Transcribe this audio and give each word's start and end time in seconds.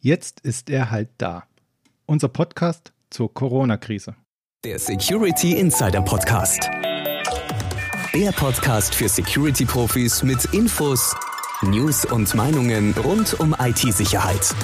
Jetzt 0.00 0.40
ist 0.40 0.70
er 0.70 0.92
halt 0.92 1.08
da. 1.18 1.42
Unser 2.06 2.28
Podcast 2.28 2.92
zur 3.10 3.34
Corona-Krise. 3.34 4.14
Der 4.64 4.78
Security 4.78 5.58
Insider 5.58 6.00
Podcast. 6.02 6.70
Der 8.14 8.30
Podcast 8.30 8.94
für 8.94 9.08
Security-Profis 9.08 10.22
mit 10.22 10.44
Infos, 10.54 11.16
News 11.62 12.04
und 12.04 12.32
Meinungen 12.36 12.94
rund 12.94 13.40
um 13.40 13.56
IT-Sicherheit. 13.58 14.54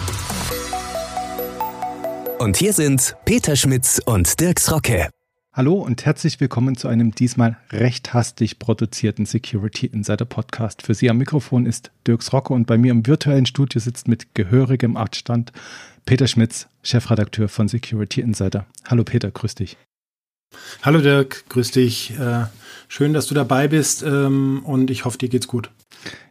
Und 2.38 2.56
hier 2.56 2.72
sind 2.72 3.16
Peter 3.24 3.56
Schmitz 3.56 4.00
und 4.04 4.38
Dirks 4.38 4.70
Rocke. 4.70 5.10
Hallo 5.56 5.74
und 5.74 6.04
herzlich 6.04 6.40
willkommen 6.40 6.76
zu 6.76 6.88
einem 6.88 7.14
diesmal 7.14 7.56
recht 7.70 8.12
hastig 8.12 8.58
produzierten 8.58 9.24
Security 9.24 9.86
Insider 9.86 10.24
Podcast. 10.24 10.82
Für 10.82 10.94
Sie 10.94 11.08
am 11.08 11.18
Mikrofon 11.18 11.64
ist 11.64 11.92
Dirks 12.08 12.32
Rocke 12.32 12.52
und 12.52 12.66
bei 12.66 12.76
mir 12.76 12.90
im 12.90 13.06
virtuellen 13.06 13.46
Studio 13.46 13.80
sitzt 13.80 14.08
mit 14.08 14.34
gehörigem 14.34 14.96
Abstand 14.96 15.52
Peter 16.06 16.26
Schmitz, 16.26 16.66
Chefredakteur 16.82 17.48
von 17.48 17.68
Security 17.68 18.20
Insider. 18.20 18.66
Hallo 18.88 19.04
Peter, 19.04 19.30
grüß 19.30 19.54
dich. 19.54 19.76
Hallo 20.82 21.00
Dirk, 21.00 21.48
grüß 21.48 21.70
dich. 21.70 22.18
Äh, 22.18 22.46
schön, 22.88 23.12
dass 23.12 23.28
du 23.28 23.34
dabei 23.36 23.68
bist 23.68 24.02
ähm, 24.02 24.60
und 24.64 24.90
ich 24.90 25.04
hoffe, 25.04 25.18
dir 25.18 25.28
geht's 25.28 25.46
gut. 25.46 25.70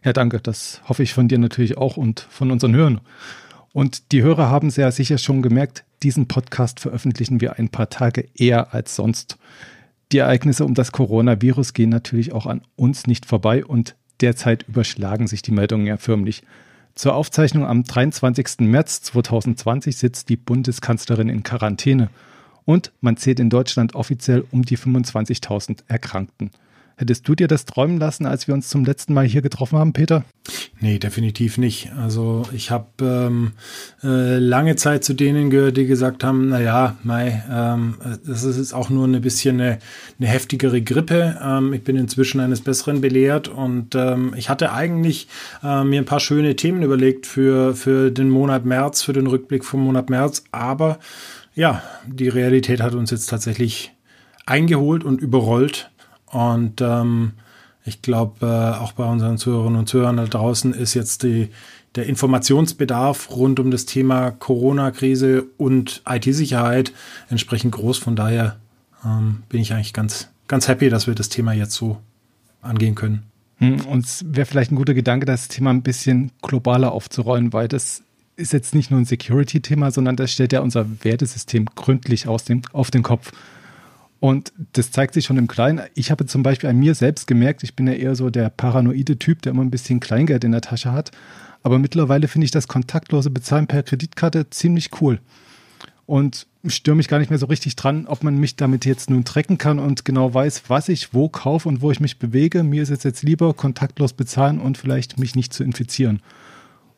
Ja, 0.04 0.12
danke. 0.12 0.38
Das 0.38 0.82
hoffe 0.86 1.02
ich 1.02 1.14
von 1.14 1.28
dir 1.28 1.38
natürlich 1.38 1.78
auch 1.78 1.96
und 1.96 2.26
von 2.28 2.50
unseren 2.50 2.74
Hörern. 2.74 3.00
Und 3.74 4.12
die 4.12 4.22
Hörer 4.22 4.50
haben 4.50 4.70
sehr 4.70 4.92
sicher 4.92 5.18
schon 5.18 5.42
gemerkt, 5.42 5.84
diesen 6.04 6.28
Podcast 6.28 6.78
veröffentlichen 6.78 7.40
wir 7.40 7.58
ein 7.58 7.70
paar 7.70 7.90
Tage 7.90 8.28
eher 8.36 8.72
als 8.72 8.94
sonst. 8.94 9.36
Die 10.12 10.18
Ereignisse 10.18 10.64
um 10.64 10.74
das 10.74 10.92
Coronavirus 10.92 11.72
gehen 11.72 11.90
natürlich 11.90 12.32
auch 12.32 12.46
an 12.46 12.62
uns 12.76 13.08
nicht 13.08 13.26
vorbei 13.26 13.64
und 13.64 13.96
derzeit 14.20 14.62
überschlagen 14.68 15.26
sich 15.26 15.42
die 15.42 15.50
Meldungen 15.50 15.86
ja 15.86 15.96
förmlich. 15.96 16.44
Zur 16.94 17.16
Aufzeichnung 17.16 17.66
am 17.66 17.82
23. 17.82 18.60
März 18.60 19.02
2020 19.02 19.96
sitzt 19.96 20.28
die 20.28 20.36
Bundeskanzlerin 20.36 21.28
in 21.28 21.42
Quarantäne 21.42 22.10
und 22.64 22.92
man 23.00 23.16
zählt 23.16 23.40
in 23.40 23.50
Deutschland 23.50 23.96
offiziell 23.96 24.44
um 24.52 24.62
die 24.62 24.78
25.000 24.78 25.80
Erkrankten. 25.88 26.52
Hättest 26.96 27.26
du 27.26 27.34
dir 27.34 27.48
das 27.48 27.64
träumen 27.64 27.98
lassen, 27.98 28.24
als 28.24 28.46
wir 28.46 28.54
uns 28.54 28.68
zum 28.68 28.84
letzten 28.84 29.14
Mal 29.14 29.24
hier 29.24 29.42
getroffen 29.42 29.78
haben, 29.78 29.92
Peter? 29.92 30.24
Nee, 30.80 30.98
definitiv 30.98 31.58
nicht. 31.58 31.90
Also 32.00 32.42
ich 32.52 32.70
habe 32.70 32.86
ähm, 33.00 33.52
äh, 34.02 34.38
lange 34.38 34.76
Zeit 34.76 35.02
zu 35.02 35.14
denen 35.14 35.50
gehört, 35.50 35.76
die 35.76 35.86
gesagt 35.86 36.22
haben, 36.22 36.50
na 36.50 36.60
ja, 36.60 36.96
Mai, 37.02 37.42
ähm, 37.50 37.96
das 38.24 38.44
ist 38.44 38.58
jetzt 38.58 38.74
auch 38.74 38.90
nur 38.90 39.06
ein 39.08 39.20
bisschen 39.20 39.60
eine, 39.60 39.78
eine 40.18 40.28
heftigere 40.28 40.82
Grippe. 40.82 41.38
Ähm, 41.42 41.72
ich 41.72 41.82
bin 41.82 41.96
inzwischen 41.96 42.40
eines 42.40 42.60
Besseren 42.60 43.00
belehrt 43.00 43.48
und 43.48 43.94
ähm, 43.94 44.34
ich 44.36 44.48
hatte 44.48 44.72
eigentlich 44.72 45.26
äh, 45.62 45.82
mir 45.82 46.00
ein 46.00 46.06
paar 46.06 46.20
schöne 46.20 46.54
Themen 46.54 46.82
überlegt 46.82 47.26
für, 47.26 47.74
für 47.74 48.10
den 48.10 48.30
Monat 48.30 48.64
März, 48.64 49.02
für 49.02 49.12
den 49.12 49.26
Rückblick 49.26 49.64
vom 49.64 49.80
Monat 49.80 50.10
März. 50.10 50.44
Aber 50.52 50.98
ja, 51.54 51.82
die 52.06 52.28
Realität 52.28 52.80
hat 52.80 52.94
uns 52.94 53.10
jetzt 53.10 53.30
tatsächlich 53.30 53.92
eingeholt 54.46 55.04
und 55.04 55.20
überrollt. 55.20 55.90
Und 56.34 56.80
ähm, 56.80 57.32
ich 57.84 58.02
glaube, 58.02 58.44
äh, 58.44 58.82
auch 58.82 58.92
bei 58.92 59.04
unseren 59.04 59.38
Zuhörerinnen 59.38 59.78
und 59.78 59.88
Zuhörern 59.88 60.16
da 60.16 60.24
draußen 60.24 60.74
ist 60.74 60.94
jetzt 60.94 61.22
die, 61.22 61.50
der 61.94 62.06
Informationsbedarf 62.06 63.30
rund 63.30 63.60
um 63.60 63.70
das 63.70 63.86
Thema 63.86 64.32
Corona-Krise 64.32 65.44
und 65.58 66.02
IT-Sicherheit 66.08 66.92
entsprechend 67.30 67.72
groß. 67.72 67.98
Von 67.98 68.16
daher 68.16 68.56
ähm, 69.04 69.44
bin 69.48 69.60
ich 69.60 69.72
eigentlich 69.72 69.92
ganz, 69.92 70.28
ganz 70.48 70.66
happy, 70.66 70.88
dass 70.88 71.06
wir 71.06 71.14
das 71.14 71.28
Thema 71.28 71.52
jetzt 71.52 71.74
so 71.74 71.98
angehen 72.62 72.96
können. 72.96 73.22
Hm, 73.58 73.82
und 73.86 74.04
es 74.04 74.24
wäre 74.26 74.46
vielleicht 74.46 74.72
ein 74.72 74.76
guter 74.76 74.94
Gedanke, 74.94 75.24
das 75.24 75.46
Thema 75.46 75.70
ein 75.70 75.82
bisschen 75.82 76.32
globaler 76.42 76.90
aufzurollen, 76.90 77.52
weil 77.52 77.68
das 77.68 78.02
ist 78.34 78.52
jetzt 78.52 78.74
nicht 78.74 78.90
nur 78.90 78.98
ein 78.98 79.04
Security-Thema, 79.04 79.92
sondern 79.92 80.16
das 80.16 80.32
stellt 80.32 80.52
ja 80.52 80.62
unser 80.62 81.04
Wertesystem 81.04 81.66
gründlich 81.76 82.26
aus 82.26 82.42
dem, 82.42 82.62
auf 82.72 82.90
den 82.90 83.04
Kopf. 83.04 83.30
Und 84.20 84.52
das 84.72 84.90
zeigt 84.90 85.14
sich 85.14 85.26
schon 85.26 85.36
im 85.36 85.48
Kleinen. 85.48 85.82
Ich 85.94 86.10
habe 86.10 86.26
zum 86.26 86.42
Beispiel 86.42 86.70
an 86.70 86.78
mir 86.78 86.94
selbst 86.94 87.26
gemerkt, 87.26 87.62
ich 87.62 87.76
bin 87.76 87.86
ja 87.86 87.92
eher 87.92 88.14
so 88.14 88.30
der 88.30 88.48
paranoide 88.48 89.18
Typ, 89.18 89.42
der 89.42 89.52
immer 89.52 89.62
ein 89.62 89.70
bisschen 89.70 90.00
Kleingeld 90.00 90.44
in 90.44 90.52
der 90.52 90.62
Tasche 90.62 90.92
hat. 90.92 91.10
Aber 91.62 91.78
mittlerweile 91.78 92.28
finde 92.28 92.44
ich 92.46 92.50
das 92.50 92.68
kontaktlose 92.68 93.30
Bezahlen 93.30 93.66
per 93.66 93.82
Kreditkarte 93.82 94.50
ziemlich 94.50 94.90
cool. 95.00 95.20
Und 96.06 96.46
störe 96.66 96.96
mich 96.96 97.08
gar 97.08 97.18
nicht 97.18 97.30
mehr 97.30 97.38
so 97.38 97.46
richtig 97.46 97.76
dran, 97.76 98.06
ob 98.06 98.22
man 98.22 98.38
mich 98.38 98.56
damit 98.56 98.84
jetzt 98.84 99.10
nun 99.10 99.24
trecken 99.24 99.58
kann 99.58 99.78
und 99.78 100.04
genau 100.04 100.32
weiß, 100.32 100.64
was 100.68 100.88
ich 100.88 101.14
wo 101.14 101.28
kaufe 101.28 101.68
und 101.68 101.80
wo 101.80 101.90
ich 101.90 102.00
mich 102.00 102.18
bewege. 102.18 102.62
Mir 102.62 102.82
ist 102.82 102.90
es 102.90 103.02
jetzt 103.02 103.22
lieber 103.22 103.54
kontaktlos 103.54 104.12
bezahlen 104.12 104.60
und 104.60 104.78
vielleicht 104.78 105.18
mich 105.18 105.34
nicht 105.34 105.52
zu 105.52 105.64
infizieren. 105.64 106.20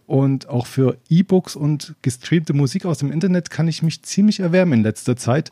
Und 0.06 0.48
auch 0.48 0.66
für 0.66 0.98
E-Books 1.08 1.56
und 1.56 1.94
gestreamte 2.02 2.52
Musik 2.52 2.86
aus 2.86 2.98
dem 2.98 3.10
Internet 3.10 3.50
kann 3.50 3.66
ich 3.66 3.82
mich 3.82 4.02
ziemlich 4.02 4.40
erwärmen 4.40 4.74
in 4.74 4.82
letzter 4.82 5.16
Zeit 5.16 5.50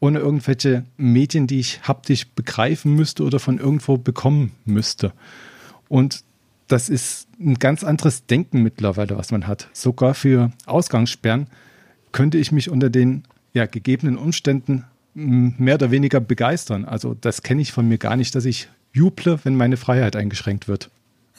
ohne 0.00 0.18
irgendwelche 0.18 0.84
Medien, 0.96 1.46
die 1.46 1.60
ich 1.60 1.80
haptisch 1.82 2.26
begreifen 2.26 2.94
müsste 2.94 3.22
oder 3.24 3.38
von 3.38 3.58
irgendwo 3.58 3.96
bekommen 3.96 4.52
müsste. 4.64 5.12
Und 5.88 6.24
das 6.68 6.88
ist 6.88 7.28
ein 7.38 7.54
ganz 7.54 7.84
anderes 7.84 8.26
Denken 8.26 8.62
mittlerweile, 8.62 9.16
was 9.16 9.30
man 9.30 9.46
hat. 9.46 9.68
Sogar 9.72 10.14
für 10.14 10.50
Ausgangssperren 10.66 11.48
könnte 12.12 12.38
ich 12.38 12.52
mich 12.52 12.70
unter 12.70 12.90
den 12.90 13.24
ja, 13.52 13.66
gegebenen 13.66 14.16
Umständen 14.16 14.84
mehr 15.14 15.76
oder 15.76 15.90
weniger 15.90 16.20
begeistern. 16.20 16.84
Also 16.84 17.14
das 17.20 17.42
kenne 17.42 17.62
ich 17.62 17.72
von 17.72 17.86
mir 17.88 17.98
gar 17.98 18.16
nicht, 18.16 18.34
dass 18.34 18.44
ich 18.44 18.68
juble, 18.92 19.38
wenn 19.44 19.56
meine 19.56 19.76
Freiheit 19.76 20.16
eingeschränkt 20.16 20.68
wird. 20.68 20.90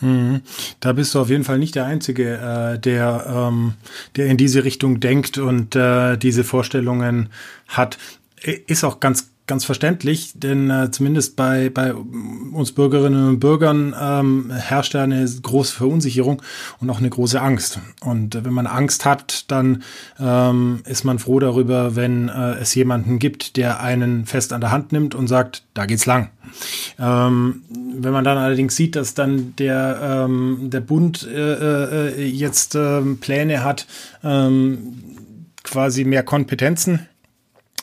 Mhm. 0.01 0.41
Da 0.79 0.93
bist 0.93 1.15
du 1.15 1.19
auf 1.19 1.29
jeden 1.29 1.43
Fall 1.43 1.57
nicht 1.57 1.75
der 1.75 1.85
Einzige, 1.85 2.37
äh, 2.37 2.79
der, 2.79 3.25
ähm, 3.27 3.73
der 4.15 4.27
in 4.27 4.37
diese 4.37 4.63
Richtung 4.63 4.99
denkt 4.99 5.37
und 5.37 5.75
äh, 5.75 6.17
diese 6.17 6.43
Vorstellungen 6.43 7.29
hat 7.67 7.97
ist 8.51 8.83
auch 8.83 8.99
ganz 8.99 9.29
ganz 9.47 9.63
verständlich, 9.63 10.33
denn 10.35 10.69
äh, 10.69 10.89
zumindest 10.91 11.35
bei, 11.35 11.69
bei 11.69 11.93
uns 11.93 12.71
Bürgerinnen 12.71 13.29
und 13.29 13.39
Bürgern 13.39 13.95
ähm, 13.99 14.51
herrscht 14.51 14.95
da 14.95 15.03
eine 15.03 15.23
große 15.23 15.75
Verunsicherung 15.75 16.41
und 16.79 16.89
auch 16.89 16.97
eine 16.97 17.09
große 17.09 17.39
Angst. 17.39 17.79
Und 18.01 18.33
äh, 18.33 18.43
wenn 18.43 18.53
man 18.53 18.65
Angst 18.65 19.05
hat, 19.05 19.51
dann 19.51 19.83
ähm, 20.19 20.81
ist 20.85 21.03
man 21.03 21.19
froh 21.19 21.39
darüber, 21.39 21.95
wenn 21.95 22.29
äh, 22.29 22.53
es 22.53 22.73
jemanden 22.73 23.19
gibt, 23.19 23.57
der 23.57 23.81
einen 23.81 24.25
fest 24.25 24.51
an 24.51 24.61
der 24.61 24.71
Hand 24.71 24.91
nimmt 24.91 25.13
und 25.13 25.27
sagt, 25.27 25.63
da 25.75 25.85
geht's 25.85 26.07
lang. 26.07 26.31
Ähm, 26.97 27.61
wenn 27.69 28.13
man 28.13 28.23
dann 28.23 28.37
allerdings 28.37 28.75
sieht, 28.75 28.95
dass 28.95 29.13
dann 29.13 29.55
der, 29.57 30.25
ähm, 30.25 30.69
der 30.71 30.81
Bund 30.81 31.27
äh, 31.27 32.07
äh, 32.09 32.25
jetzt 32.25 32.73
äh, 32.73 33.01
Pläne 33.01 33.63
hat, 33.63 33.85
ähm, 34.23 35.03
quasi 35.63 36.03
mehr 36.03 36.23
Kompetenzen 36.23 37.07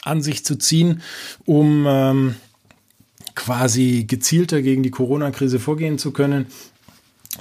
an 0.02 0.22
sich 0.22 0.44
zu 0.44 0.56
ziehen, 0.56 1.02
um 1.44 1.86
ähm, 1.88 2.34
quasi 3.34 4.04
gezielter 4.06 4.62
gegen 4.62 4.82
die 4.82 4.90
Corona-Krise 4.90 5.58
vorgehen 5.58 5.98
zu 5.98 6.10
können, 6.12 6.46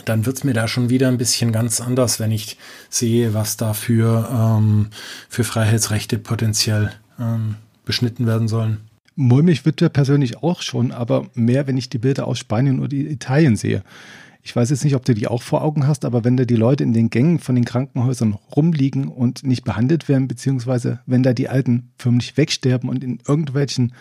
dann 0.06 0.26
wird's 0.26 0.44
mir 0.44 0.54
da 0.54 0.68
schon 0.68 0.90
wieder 0.90 1.10
ein 1.10 1.18
bisschen 1.18 1.52
ganz 1.52 1.82
anders, 1.82 2.20
wenn 2.20 2.32
ich 2.32 2.58
sehe, 2.90 3.34
was 3.34 3.58
da 3.58 3.74
für, 3.74 4.30
ähm, 4.32 4.88
für 5.28 5.44
Freiheitsrechte 5.44 6.18
potenziell 6.18 6.92
ähm, 7.20 7.56
beschnitten 7.84 8.26
werden 8.26 8.48
sollen. 8.48 8.78
Mulmig 9.16 9.66
wird 9.66 9.82
ja 9.82 9.90
persönlich 9.90 10.38
auch 10.38 10.62
schon, 10.62 10.92
aber 10.92 11.28
mehr, 11.34 11.68
wenn 11.68 11.78
ich 11.78 11.90
die 11.90 11.98
Bilder 11.98 12.28
aus 12.28 12.40
Spanien 12.40 12.80
oder 12.80 12.94
Italien 12.94 13.58
sehe. 13.58 13.84
Ich 14.44 14.56
weiß 14.56 14.72
jetzt 14.72 14.84
nicht, 14.84 14.96
ob 14.96 15.06
du 15.06 15.14
die 15.14 15.28
auch 15.28 15.42
vor 15.42 15.62
Augen 15.62 15.86
hast, 15.86 16.04
aber 16.04 16.24
wenn 16.24 16.36
da 16.36 16.46
die 16.46 16.56
Leute 16.56 16.84
in 16.84 16.94
den 16.94 17.10
Gängen 17.10 17.40
von 17.40 17.56
den 17.56 17.66
Krankenhäusern 17.66 18.38
rumliegen 18.56 19.08
und 19.08 19.44
nicht 19.44 19.64
behandelt 19.64 20.10
werden, 20.10 20.28
beziehungsweise 20.28 21.00
wenn 21.06 21.22
da 21.24 21.34
die 21.34 21.50
Alten 21.50 21.92
förmlich 21.98 22.38
wegsterben 22.38 22.90
und 22.90 23.04
in 23.04 23.20
irgendwelchen, 23.28 23.94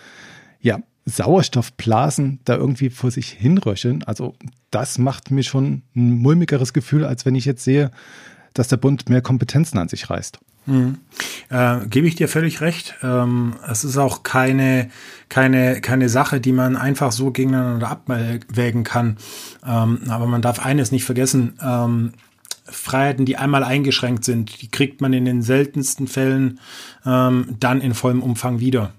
ja, 0.61 0.81
Sauerstoffblasen 1.07 2.41
da 2.45 2.57
irgendwie 2.57 2.91
vor 2.91 3.11
sich 3.11 3.31
hinröcheln, 3.31 4.03
also 4.05 4.35
das 4.71 4.99
macht 4.99 5.31
mir 5.31 5.43
schon 5.43 5.83
ein 5.95 6.13
mulmigeres 6.19 6.73
Gefühl, 6.73 7.05
als 7.05 7.27
wenn 7.27 7.35
ich 7.35 7.45
jetzt 7.45 7.65
sehe, 7.65 7.91
dass 8.55 8.69
der 8.69 8.77
Bund 8.77 9.09
mehr 9.09 9.23
Kompetenzen 9.23 9.79
an 9.79 9.89
sich 9.89 10.09
reißt. 10.09 10.39
Mhm. 10.71 10.99
Äh, 11.49 11.87
Gebe 11.87 12.07
ich 12.07 12.15
dir 12.15 12.29
völlig 12.29 12.61
recht. 12.61 12.95
Ähm, 13.03 13.57
es 13.69 13.85
ist 13.85 13.97
auch 13.97 14.23
keine, 14.23 14.89
keine, 15.29 15.81
keine 15.81 16.09
Sache, 16.09 16.41
die 16.41 16.53
man 16.53 16.77
einfach 16.77 17.13
so 17.13 17.33
gegeneinander 17.33 17.89
abwägen 17.89 18.85
kann. 18.85 19.17
Ähm, 19.67 20.03
aber 20.09 20.27
man 20.27 20.43
darf 20.43 20.65
eines 20.65 20.93
nicht 20.93 21.05
vergessen. 21.05 21.59
Ähm, 21.63 22.13
Freiheiten, 22.65 23.27
die 23.27 23.37
einmal 23.37 23.65
eingeschränkt 23.65 24.25
sind, 24.25 24.63
die 24.63 24.71
kriegt 24.71 25.01
man 25.01 25.13
in 25.13 25.25
den 25.25 25.43
seltensten 25.43 26.07
Fällen 26.07 26.61
ähm, 27.05 27.57
dann 27.59 27.81
in 27.81 27.95
vollem 27.95 28.23
Umfang 28.23 28.61
wieder. 28.61 28.93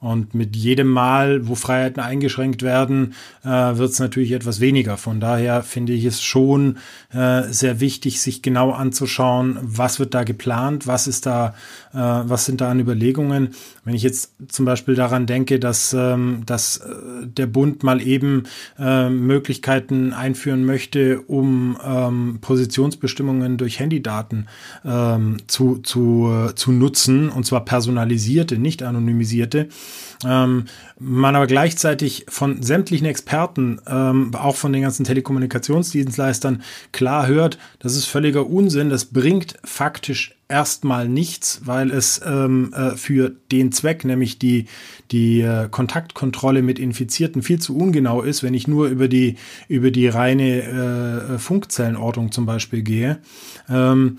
Und 0.00 0.32
mit 0.32 0.54
jedem 0.54 0.86
Mal, 0.86 1.48
wo 1.48 1.56
Freiheiten 1.56 2.00
eingeschränkt 2.00 2.62
werden, 2.62 3.14
äh, 3.42 3.48
wird 3.48 3.90
es 3.90 3.98
natürlich 3.98 4.30
etwas 4.30 4.60
weniger. 4.60 4.96
Von 4.96 5.18
daher 5.18 5.64
finde 5.64 5.92
ich 5.92 6.04
es 6.04 6.22
schon 6.22 6.78
äh, 7.12 7.42
sehr 7.50 7.80
wichtig, 7.80 8.20
sich 8.20 8.40
genau 8.40 8.70
anzuschauen, 8.70 9.58
was 9.60 9.98
wird 9.98 10.14
da 10.14 10.22
geplant, 10.22 10.86
was 10.86 11.08
ist 11.08 11.26
da, 11.26 11.54
äh, 11.92 11.98
was 11.98 12.44
sind 12.44 12.60
da 12.60 12.70
an 12.70 12.78
Überlegungen. 12.78 13.54
Wenn 13.84 13.94
ich 13.94 14.04
jetzt 14.04 14.34
zum 14.46 14.66
Beispiel 14.66 14.94
daran 14.94 15.26
denke, 15.26 15.58
dass, 15.58 15.92
ähm, 15.92 16.42
dass 16.46 16.76
äh, 16.76 17.26
der 17.26 17.46
Bund 17.46 17.82
mal 17.82 18.00
eben 18.00 18.44
äh, 18.78 19.10
Möglichkeiten 19.10 20.12
einführen 20.12 20.64
möchte, 20.64 21.22
um 21.22 21.76
ähm, 21.84 22.38
Positionsbestimmungen 22.40 23.56
durch 23.56 23.80
Handydaten 23.80 24.46
ähm, 24.84 25.38
zu, 25.48 25.78
zu, 25.78 26.30
äh, 26.50 26.54
zu 26.54 26.70
nutzen, 26.70 27.30
und 27.30 27.46
zwar 27.46 27.64
personalisierte, 27.64 28.58
nicht 28.58 28.84
anonymisierte, 28.84 29.68
ähm, 30.24 30.64
man 30.98 31.36
aber 31.36 31.46
gleichzeitig 31.46 32.26
von 32.28 32.62
sämtlichen 32.62 33.06
Experten, 33.06 33.80
ähm, 33.86 34.34
auch 34.34 34.56
von 34.56 34.72
den 34.72 34.82
ganzen 34.82 35.04
Telekommunikationsdienstleistern 35.04 36.62
klar 36.92 37.26
hört, 37.26 37.58
das 37.78 37.94
ist 37.94 38.06
völliger 38.06 38.46
Unsinn, 38.46 38.90
das 38.90 39.06
bringt 39.06 39.58
faktisch 39.64 40.34
erstmal 40.48 41.08
nichts, 41.08 41.60
weil 41.64 41.90
es 41.90 42.20
ähm, 42.24 42.72
äh, 42.74 42.96
für 42.96 43.32
den 43.52 43.70
Zweck, 43.70 44.04
nämlich 44.04 44.38
die, 44.38 44.66
die 45.10 45.42
äh, 45.42 45.68
Kontaktkontrolle 45.70 46.62
mit 46.62 46.78
Infizierten, 46.78 47.42
viel 47.42 47.60
zu 47.60 47.76
ungenau 47.76 48.22
ist, 48.22 48.42
wenn 48.42 48.54
ich 48.54 48.66
nur 48.66 48.88
über 48.88 49.08
die, 49.08 49.36
über 49.68 49.90
die 49.90 50.08
reine 50.08 51.34
äh, 51.34 51.38
Funkzellenortung 51.38 52.32
zum 52.32 52.46
Beispiel 52.46 52.82
gehe. 52.82 53.18
Ähm, 53.68 54.18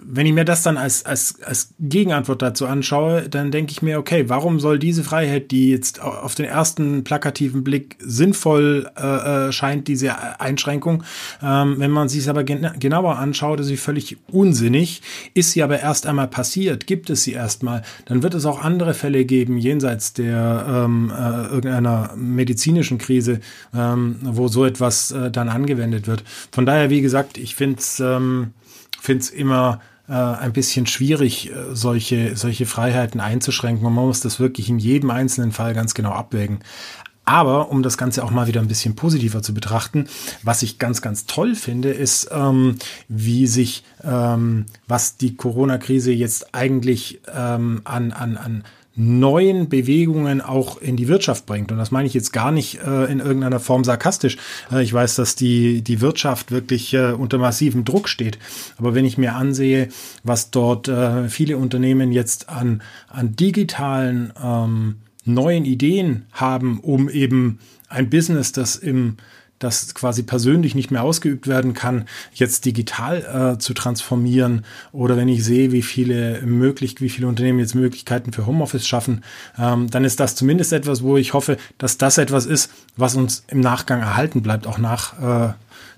wenn 0.00 0.26
ich 0.26 0.32
mir 0.32 0.44
das 0.44 0.62
dann 0.62 0.76
als, 0.76 1.04
als, 1.04 1.42
als 1.42 1.74
Gegenantwort 1.80 2.40
dazu 2.40 2.66
anschaue, 2.66 3.28
dann 3.28 3.50
denke 3.50 3.72
ich 3.72 3.82
mir, 3.82 3.98
okay, 3.98 4.28
warum 4.28 4.60
soll 4.60 4.78
diese 4.78 5.02
Freiheit, 5.02 5.50
die 5.50 5.70
jetzt 5.70 6.00
auf 6.00 6.36
den 6.36 6.46
ersten 6.46 7.02
plakativen 7.02 7.64
Blick 7.64 7.96
sinnvoll 7.98 8.90
äh, 8.96 9.48
äh 9.48 9.52
scheint, 9.52 9.88
diese 9.88 10.40
Einschränkung, 10.40 11.02
ähm, 11.42 11.76
wenn 11.78 11.90
man 11.90 12.08
sich 12.08 12.20
es 12.20 12.28
aber 12.28 12.44
gen 12.44 12.70
genauer 12.78 13.16
anschaut, 13.16 13.60
ist 13.60 13.66
sie 13.66 13.76
völlig 13.76 14.18
unsinnig. 14.30 15.02
Ist 15.34 15.52
sie 15.52 15.62
aber 15.62 15.80
erst 15.80 16.06
einmal 16.06 16.28
passiert, 16.28 16.86
gibt 16.86 17.10
es 17.10 17.24
sie 17.24 17.32
erstmal, 17.32 17.82
dann 18.04 18.22
wird 18.22 18.34
es 18.34 18.46
auch 18.46 18.62
andere 18.62 18.94
Fälle 18.94 19.24
geben, 19.24 19.58
jenseits 19.58 20.12
der 20.12 20.64
ähm, 20.68 21.10
äh, 21.10 21.46
irgendeiner 21.46 22.12
medizinischen 22.16 22.98
Krise, 22.98 23.40
ähm, 23.74 24.16
wo 24.22 24.46
so 24.48 24.64
etwas 24.64 25.10
äh, 25.10 25.30
dann 25.30 25.48
angewendet 25.48 26.06
wird. 26.06 26.22
Von 26.52 26.66
daher, 26.66 26.88
wie 26.90 27.00
gesagt, 27.00 27.36
ich 27.36 27.56
finde 27.56 27.78
es 27.78 28.00
ähm, 28.00 28.52
find's 29.00 29.30
immer 29.30 29.80
äh, 30.08 30.12
ein 30.12 30.52
bisschen 30.52 30.86
schwierig, 30.86 31.50
äh, 31.50 31.74
solche, 31.74 32.36
solche 32.36 32.66
Freiheiten 32.66 33.20
einzuschränken. 33.20 33.86
Und 33.86 33.94
man 33.94 34.06
muss 34.06 34.20
das 34.20 34.40
wirklich 34.40 34.68
in 34.68 34.78
jedem 34.78 35.10
einzelnen 35.10 35.52
Fall 35.52 35.74
ganz 35.74 35.94
genau 35.94 36.12
abwägen. 36.12 36.60
Aber 37.28 37.70
um 37.70 37.82
das 37.82 37.98
Ganze 37.98 38.24
auch 38.24 38.30
mal 38.30 38.46
wieder 38.46 38.62
ein 38.62 38.68
bisschen 38.68 38.96
positiver 38.96 39.42
zu 39.42 39.52
betrachten, 39.52 40.06
was 40.42 40.62
ich 40.62 40.78
ganz, 40.78 41.02
ganz 41.02 41.26
toll 41.26 41.54
finde, 41.54 41.90
ist, 41.90 42.30
ähm, 42.32 42.76
wie 43.08 43.46
sich, 43.46 43.84
ähm, 44.02 44.64
was 44.86 45.18
die 45.18 45.36
Corona-Krise 45.36 46.10
jetzt 46.10 46.54
eigentlich 46.54 47.20
ähm, 47.30 47.82
an, 47.84 48.12
an, 48.12 48.38
an 48.38 48.64
neuen 49.00 49.68
Bewegungen 49.68 50.40
auch 50.40 50.82
in 50.82 50.96
die 50.96 51.06
Wirtschaft 51.06 51.46
bringt. 51.46 51.70
Und 51.70 51.78
das 51.78 51.92
meine 51.92 52.08
ich 52.08 52.14
jetzt 52.14 52.32
gar 52.32 52.50
nicht 52.50 52.80
äh, 52.82 53.04
in 53.04 53.20
irgendeiner 53.20 53.60
Form 53.60 53.84
sarkastisch. 53.84 54.36
Äh, 54.72 54.82
ich 54.82 54.92
weiß, 54.92 55.14
dass 55.14 55.36
die, 55.36 55.82
die 55.82 56.00
Wirtschaft 56.00 56.50
wirklich 56.50 56.92
äh, 56.94 57.12
unter 57.12 57.38
massivem 57.38 57.84
Druck 57.84 58.08
steht. 58.08 58.40
Aber 58.76 58.96
wenn 58.96 59.04
ich 59.04 59.16
mir 59.16 59.36
ansehe, 59.36 59.88
was 60.24 60.50
dort 60.50 60.88
äh, 60.88 61.28
viele 61.28 61.58
Unternehmen 61.58 62.10
jetzt 62.10 62.48
an, 62.48 62.82
an 63.06 63.36
digitalen 63.36 64.32
ähm, 64.42 64.96
neuen 65.24 65.64
Ideen 65.64 66.26
haben, 66.32 66.80
um 66.80 67.08
eben 67.08 67.60
ein 67.88 68.10
Business, 68.10 68.50
das 68.50 68.74
im 68.74 69.16
das 69.58 69.94
quasi 69.94 70.22
persönlich 70.22 70.74
nicht 70.74 70.90
mehr 70.90 71.02
ausgeübt 71.02 71.46
werden 71.46 71.74
kann, 71.74 72.04
jetzt 72.32 72.64
digital 72.64 73.54
äh, 73.54 73.58
zu 73.58 73.74
transformieren. 73.74 74.64
Oder 74.92 75.16
wenn 75.16 75.28
ich 75.28 75.44
sehe, 75.44 75.72
wie 75.72 75.82
viele 75.82 76.42
möglich, 76.42 77.00
wie 77.00 77.08
viele 77.08 77.26
Unternehmen 77.26 77.58
jetzt 77.58 77.74
Möglichkeiten 77.74 78.32
für 78.32 78.46
Homeoffice 78.46 78.86
schaffen, 78.86 79.22
ähm, 79.58 79.88
dann 79.90 80.04
ist 80.04 80.20
das 80.20 80.34
zumindest 80.34 80.72
etwas, 80.72 81.02
wo 81.02 81.16
ich 81.16 81.34
hoffe, 81.34 81.56
dass 81.78 81.98
das 81.98 82.18
etwas 82.18 82.46
ist, 82.46 82.70
was 82.96 83.14
uns 83.14 83.44
im 83.48 83.60
Nachgang 83.60 84.00
erhalten 84.00 84.42
bleibt, 84.42 84.66
auch 84.66 84.78
nach 84.78 85.50
äh, 85.50 85.52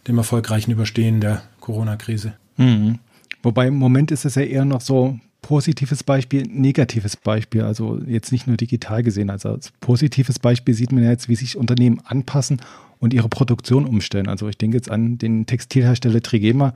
dem 0.06 0.18
erfolgreichen 0.18 0.70
Überstehen 0.70 1.20
der 1.20 1.42
Corona-Krise. 1.60 2.32
Mhm. 2.56 2.98
Wobei 3.42 3.68
im 3.68 3.76
Moment 3.76 4.10
ist 4.10 4.24
es 4.24 4.34
ja 4.34 4.42
eher 4.42 4.64
noch 4.64 4.80
so 4.80 5.18
positives 5.42 6.04
Beispiel, 6.04 6.42
negatives 6.42 7.16
Beispiel, 7.16 7.62
also 7.62 7.98
jetzt 8.06 8.32
nicht 8.32 8.46
nur 8.46 8.56
digital 8.56 9.02
gesehen. 9.02 9.30
Also 9.30 9.50
als 9.50 9.72
positives 9.80 10.38
Beispiel 10.38 10.74
sieht 10.74 10.92
man 10.92 11.02
ja 11.02 11.10
jetzt, 11.10 11.28
wie 11.28 11.36
sich 11.36 11.56
Unternehmen 11.56 12.00
anpassen 12.04 12.60
und 12.98 13.14
ihre 13.14 13.28
Produktion 13.28 13.86
umstellen. 13.86 14.28
Also 14.28 14.48
ich 14.48 14.58
denke 14.58 14.76
jetzt 14.76 14.90
an 14.90 15.18
den 15.18 15.46
Textilhersteller 15.46 16.22
Trigema, 16.22 16.74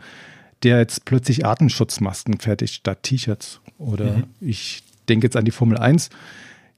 der 0.63 0.79
jetzt 0.79 1.05
plötzlich 1.05 1.45
Atemschutzmasken 1.45 2.39
fertigt 2.39 2.75
statt 2.75 3.03
T-Shirts. 3.03 3.61
Oder 3.79 4.19
mhm. 4.19 4.25
ich 4.41 4.83
denke 5.09 5.27
jetzt 5.27 5.37
an 5.37 5.45
die 5.45 5.51
Formel 5.51 5.77
1, 5.77 6.11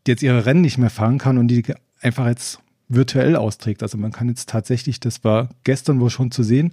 die 0.06 0.11
jetzt 0.11 0.23
ihre 0.23 0.44
Rennen 0.47 0.62
nicht 0.62 0.79
mehr 0.79 0.91
fahren 0.91 1.19
kann 1.19 1.38
und 1.38 1.49
die 1.49 1.62
einfach 2.00 2.27
jetzt 2.27 2.59
virtuell 2.88 3.37
austrägt. 3.37 3.83
Also 3.83 3.99
man 3.99 4.12
kann 4.12 4.29
jetzt 4.29 4.49
tatsächlich, 4.49 5.00
das 5.00 5.25
war 5.25 5.49
gestern 5.65 6.00
wohl 6.00 6.11
schon 6.11 6.31
zu 6.31 6.43
sehen, 6.43 6.73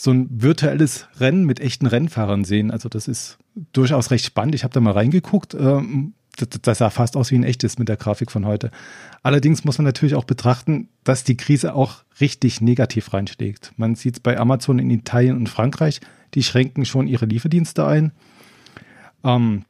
so 0.00 0.12
ein 0.12 0.28
virtuelles 0.30 1.08
Rennen 1.18 1.44
mit 1.44 1.60
echten 1.60 1.84
Rennfahrern 1.84 2.44
sehen. 2.44 2.70
Also 2.70 2.88
das 2.88 3.06
ist 3.06 3.36
durchaus 3.74 4.10
recht 4.10 4.24
spannend. 4.24 4.54
Ich 4.54 4.64
habe 4.64 4.72
da 4.72 4.80
mal 4.80 4.92
reingeguckt. 4.92 5.52
Ähm, 5.52 6.14
das 6.62 6.78
sah 6.78 6.88
fast 6.88 7.18
aus 7.18 7.30
wie 7.30 7.34
ein 7.34 7.44
echtes 7.44 7.78
mit 7.78 7.90
der 7.90 7.98
Grafik 7.98 8.30
von 8.30 8.46
heute. 8.46 8.70
Allerdings 9.22 9.64
muss 9.64 9.76
man 9.76 9.84
natürlich 9.84 10.14
auch 10.14 10.24
betrachten, 10.24 10.88
dass 11.04 11.22
die 11.22 11.36
Krise 11.36 11.74
auch 11.74 12.04
richtig 12.18 12.62
negativ 12.62 13.12
reinschlägt. 13.12 13.72
Man 13.76 13.94
sieht 13.94 14.14
es 14.14 14.20
bei 14.20 14.38
Amazon 14.38 14.78
in 14.78 14.88
Italien 14.88 15.36
und 15.36 15.50
Frankreich, 15.50 16.00
die 16.32 16.44
schränken 16.44 16.86
schon 16.86 17.06
ihre 17.06 17.26
Lieferdienste 17.26 17.86
ein. 17.86 18.12
Ähm, 19.22 19.66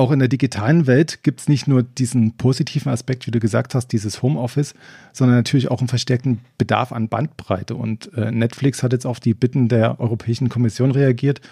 auch 0.00 0.10
in 0.10 0.18
der 0.18 0.28
digitalen 0.28 0.86
Welt 0.86 1.22
gibt 1.22 1.40
es 1.40 1.48
nicht 1.48 1.68
nur 1.68 1.82
diesen 1.82 2.38
positiven 2.38 2.90
Aspekt, 2.90 3.26
wie 3.26 3.30
du 3.30 3.38
gesagt 3.38 3.74
hast, 3.74 3.88
dieses 3.88 4.22
Homeoffice, 4.22 4.74
sondern 5.12 5.36
natürlich 5.36 5.70
auch 5.70 5.80
einen 5.80 5.88
verstärkten 5.88 6.38
Bedarf 6.56 6.90
an 6.90 7.08
Bandbreite. 7.08 7.74
Und 7.74 8.10
äh, 8.14 8.30
Netflix 8.30 8.82
hat 8.82 8.92
jetzt 8.92 9.04
auf 9.04 9.20
die 9.20 9.34
Bitten 9.34 9.68
der 9.68 10.00
Europäischen 10.00 10.48
Kommission 10.48 10.90
reagiert 10.90 11.42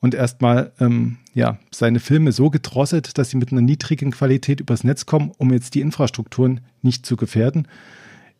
und 0.00 0.16
erstmal 0.16 0.72
ähm, 0.80 1.18
ja, 1.32 1.58
seine 1.70 2.00
Filme 2.00 2.32
so 2.32 2.50
gedrosselt, 2.50 3.18
dass 3.18 3.30
sie 3.30 3.36
mit 3.36 3.52
einer 3.52 3.60
niedrigen 3.60 4.10
Qualität 4.10 4.60
übers 4.60 4.82
Netz 4.82 5.06
kommen, 5.06 5.30
um 5.38 5.52
jetzt 5.52 5.76
die 5.76 5.80
Infrastrukturen 5.80 6.60
nicht 6.82 7.06
zu 7.06 7.16
gefährden. 7.16 7.68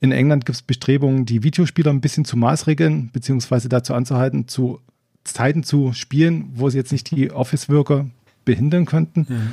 In 0.00 0.11
England 0.11 0.44
gibt 0.44 0.56
es 0.56 0.62
Bestrebungen, 0.62 1.25
die 1.25 1.44
Videospieler 1.44 1.93
ein 1.93 2.00
bisschen 2.00 2.25
zu 2.25 2.37
maßregeln, 2.37 3.11
beziehungsweise 3.12 3.69
dazu 3.69 3.94
anzuhalten, 3.94 4.49
zu 4.49 4.81
Zeiten 5.23 5.62
zu 5.62 5.93
spielen, 5.93 6.50
wo 6.55 6.69
sie 6.69 6.79
jetzt 6.79 6.91
nicht 6.91 7.12
die 7.12 7.31
Office-Worker 7.31 8.06
behindern 8.44 8.87
könnten. 8.87 9.27
Mhm. 9.29 9.53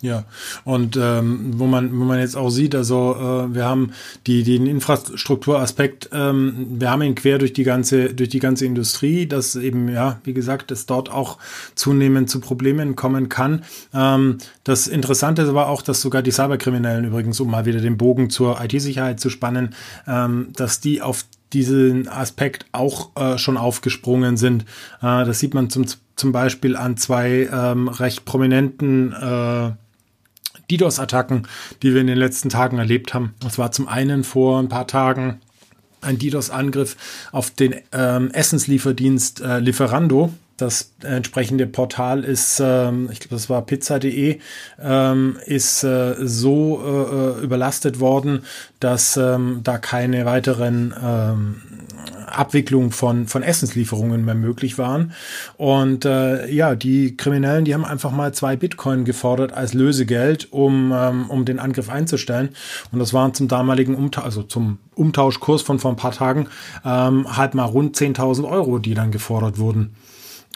Ja, 0.00 0.24
und 0.62 0.96
ähm, 0.96 1.58
wo 1.58 1.66
man 1.66 1.90
wo 1.98 2.04
man 2.04 2.20
jetzt 2.20 2.36
auch 2.36 2.50
sieht, 2.50 2.76
also 2.76 3.16
äh, 3.16 3.54
wir 3.54 3.64
haben 3.64 3.90
die 4.28 4.44
den 4.44 4.66
Infrastrukturaspekt, 4.66 6.10
ähm, 6.12 6.68
wir 6.78 6.90
haben 6.90 7.02
ihn 7.02 7.16
quer 7.16 7.38
durch 7.38 7.52
die 7.52 7.64
ganze 7.64 8.14
durch 8.14 8.28
die 8.28 8.38
ganze 8.38 8.64
Industrie, 8.64 9.26
dass 9.26 9.56
eben 9.56 9.88
ja 9.88 10.20
wie 10.22 10.34
gesagt, 10.34 10.70
es 10.70 10.86
dort 10.86 11.10
auch 11.10 11.38
zunehmend 11.74 12.30
zu 12.30 12.38
Problemen 12.38 12.94
kommen 12.94 13.28
kann. 13.28 13.64
Ähm, 13.92 14.38
das 14.62 14.86
Interessante 14.86 15.42
aber 15.48 15.66
auch, 15.66 15.82
dass 15.82 16.00
sogar 16.00 16.22
die 16.22 16.30
Cyberkriminellen 16.30 17.04
übrigens, 17.04 17.40
um 17.40 17.50
mal 17.50 17.66
wieder 17.66 17.80
den 17.80 17.96
Bogen 17.96 18.30
zur 18.30 18.62
IT-Sicherheit 18.62 19.18
zu 19.18 19.30
spannen, 19.30 19.74
ähm, 20.06 20.50
dass 20.54 20.78
die 20.78 21.02
auf 21.02 21.24
diesen 21.52 22.06
Aspekt 22.08 22.66
auch 22.70 23.16
äh, 23.16 23.38
schon 23.38 23.56
aufgesprungen 23.56 24.36
sind. 24.36 24.62
Äh, 25.00 25.24
das 25.24 25.40
sieht 25.40 25.54
man 25.54 25.70
zum 25.70 25.86
zum 26.18 26.32
Beispiel 26.32 26.76
an 26.76 26.96
zwei 26.96 27.48
ähm, 27.52 27.88
recht 27.88 28.24
prominenten 28.24 29.12
äh, 29.12 29.72
DDoS-Attacken, 30.70 31.46
die 31.82 31.94
wir 31.94 32.00
in 32.00 32.06
den 32.06 32.18
letzten 32.18 32.48
Tagen 32.48 32.78
erlebt 32.78 33.14
haben. 33.14 33.34
Das 33.40 33.58
war 33.58 33.72
zum 33.72 33.88
einen 33.88 34.24
vor 34.24 34.58
ein 34.58 34.68
paar 34.68 34.86
Tagen 34.86 35.40
ein 36.00 36.18
DDoS-Angriff 36.18 36.96
auf 37.32 37.50
den 37.50 37.74
ähm, 37.92 38.30
Essenslieferdienst 38.30 39.40
äh, 39.40 39.58
Lieferando. 39.60 40.32
Das 40.58 40.92
entsprechende 41.04 41.68
Portal 41.68 42.24
ist, 42.24 42.60
ähm, 42.60 43.08
ich 43.12 43.20
glaube, 43.20 43.36
das 43.36 43.48
war 43.48 43.62
pizza.de, 43.62 44.40
ähm, 44.82 45.38
ist 45.46 45.84
äh, 45.84 46.16
so 46.18 46.82
äh, 46.84 47.44
überlastet 47.44 48.00
worden, 48.00 48.42
dass 48.80 49.16
ähm, 49.16 49.60
da 49.62 49.78
keine 49.78 50.26
weiteren 50.26 50.92
ähm, 51.00 51.62
Abwicklung 52.26 52.90
von, 52.90 53.28
von 53.28 53.44
Essenslieferungen 53.44 54.24
mehr 54.24 54.34
möglich 54.34 54.78
waren. 54.78 55.12
Und 55.56 56.04
äh, 56.04 56.50
ja, 56.50 56.74
die 56.74 57.16
Kriminellen, 57.16 57.64
die 57.64 57.72
haben 57.72 57.84
einfach 57.84 58.10
mal 58.10 58.34
zwei 58.34 58.56
Bitcoin 58.56 59.04
gefordert 59.04 59.52
als 59.52 59.74
Lösegeld, 59.74 60.52
um, 60.52 60.92
ähm, 60.92 61.30
um 61.30 61.44
den 61.44 61.60
Angriff 61.60 61.88
einzustellen. 61.88 62.50
Und 62.90 62.98
das 62.98 63.14
waren 63.14 63.32
zum 63.32 63.46
damaligen 63.46 63.94
Umtausch, 63.94 64.24
also 64.24 64.42
zum 64.42 64.78
Umtauschkurs 64.96 65.62
von 65.62 65.78
vor 65.78 65.92
ein 65.92 65.96
paar 65.96 66.10
Tagen, 66.10 66.48
ähm, 66.84 67.36
halt 67.36 67.54
mal 67.54 67.64
rund 67.64 67.96
10.000 67.96 68.48
Euro, 68.48 68.80
die 68.80 68.94
dann 68.94 69.12
gefordert 69.12 69.58
wurden. 69.58 69.94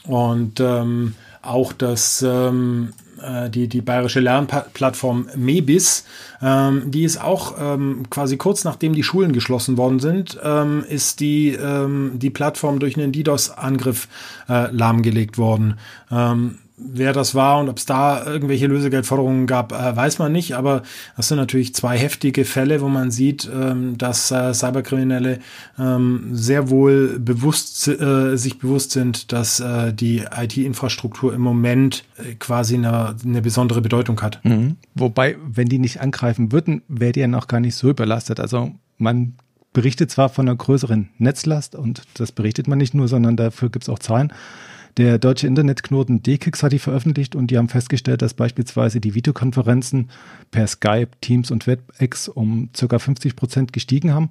Und 0.07 0.61
ähm, 0.61 1.15
auch 1.43 1.73
das, 1.73 2.23
ähm, 2.23 2.93
äh, 3.21 3.51
die, 3.51 3.69
die 3.69 3.81
bayerische 3.81 4.21
Lernplattform 4.21 5.29
MEBIS, 5.37 6.05
ähm, 6.41 6.91
die 6.91 7.05
ist 7.05 7.21
auch 7.21 7.55
ähm, 7.61 8.05
quasi 8.11 8.37
kurz 8.37 8.65
nachdem 8.65 8.95
die 8.95 9.03
Schulen 9.03 9.33
geschlossen 9.33 9.77
worden 9.77 10.01
sind, 10.01 10.39
ähm, 10.43 10.85
ist 10.89 11.21
die, 11.21 11.51
ähm, 11.51 12.13
die 12.15 12.31
Plattform 12.31 12.79
durch 12.79 12.97
einen 12.97 13.13
DDoS-Angriff 13.13 14.09
äh, 14.49 14.71
lahmgelegt 14.71 15.39
worden. 15.39 15.79
Wer 16.77 17.13
das 17.13 17.35
war 17.35 17.61
und 17.61 17.69
ob 17.69 17.79
es 17.79 17.87
da 17.87 18.25
irgendwelche 18.25 18.67
Lösegeldforderungen 18.67 19.47
gab, 19.47 19.73
äh, 19.73 19.97
weiß 19.97 20.19
man 20.19 20.33
nicht. 20.33 20.57
Aber 20.57 20.83
das 21.17 21.29
sind 21.29 21.39
natürlich 21.39 21.75
zwei 21.75 21.99
heftige 21.99 22.45
Fälle, 22.45 22.81
wo 22.81 22.89
man 22.89 23.11
sieht, 23.11 23.49
ähm, 23.53 23.99
dass 23.99 24.31
äh, 24.31 24.55
Cyberkriminelle 24.55 25.39
ähm, 25.79 26.31
sehr 26.33 26.71
wohl 26.71 27.19
bewusst, 27.19 27.87
äh, 27.89 28.37
sich 28.37 28.59
bewusst 28.59 28.93
sind, 28.93 29.33
dass 29.33 29.61
äh, 29.61 29.93
die 29.93 30.25
IT-Infrastruktur 30.35 31.35
im 31.35 31.43
Moment 31.43 32.05
äh, 32.17 32.35
quasi 32.35 32.75
eine, 32.75 33.17
eine, 33.23 33.43
besondere 33.43 33.81
Bedeutung 33.83 34.21
hat. 34.23 34.43
Mhm. 34.45 34.77
Wobei, 34.95 35.37
wenn 35.45 35.69
die 35.69 35.79
nicht 35.79 36.01
angreifen 36.01 36.53
würden, 36.53 36.83
wäre 36.89 37.13
die 37.13 37.21
ja 37.21 37.29
noch 37.29 37.49
gar 37.49 37.61
nicht 37.61 37.75
so 37.75 37.91
überlastet. 37.91 38.41
Also 38.41 38.73
man 38.99 39.35
berichtet 39.73 40.11
zwar 40.11 40.29
von 40.29 40.49
einer 40.49 40.57
größeren 40.57 41.11
Netzlast 41.19 41.75
und 41.75 42.03
das 42.15 42.33
berichtet 42.33 42.69
man 42.69 42.79
nicht 42.79 42.95
nur, 42.95 43.09
sondern 43.09 43.37
dafür 43.37 43.71
gibt 43.71 43.85
es 43.85 43.89
auch 43.89 43.99
Zahlen. 43.99 44.33
Der 44.99 45.19
deutsche 45.19 45.47
Internetknoten 45.47 46.23
DKIX 46.23 46.63
hat 46.63 46.73
die 46.73 46.79
veröffentlicht 46.79 47.35
und 47.35 47.51
die 47.51 47.57
haben 47.57 47.71
festgestellt, 47.71 48.21
dass 48.21 48.35
beispielsweise 48.35 49.01
die 49.01 49.15
Videokonferenzen 49.15 50.11
per 50.51 50.67
Skype, 50.67 51.09
Teams 51.21 51.51
und 51.51 51.67
WebEx 51.67 52.29
um 52.29 52.69
ca. 52.73 52.99
50 52.99 53.35
Prozent 53.35 53.73
gestiegen 53.73 54.13
haben, 54.13 54.31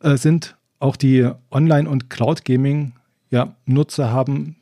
äh, 0.00 0.16
sind. 0.16 0.56
Auch 0.78 0.94
die 0.96 1.28
Online- 1.50 1.88
und 1.88 2.10
Cloud-Gaming-Nutzer 2.10 4.04
ja, 4.04 4.10
haben 4.10 4.56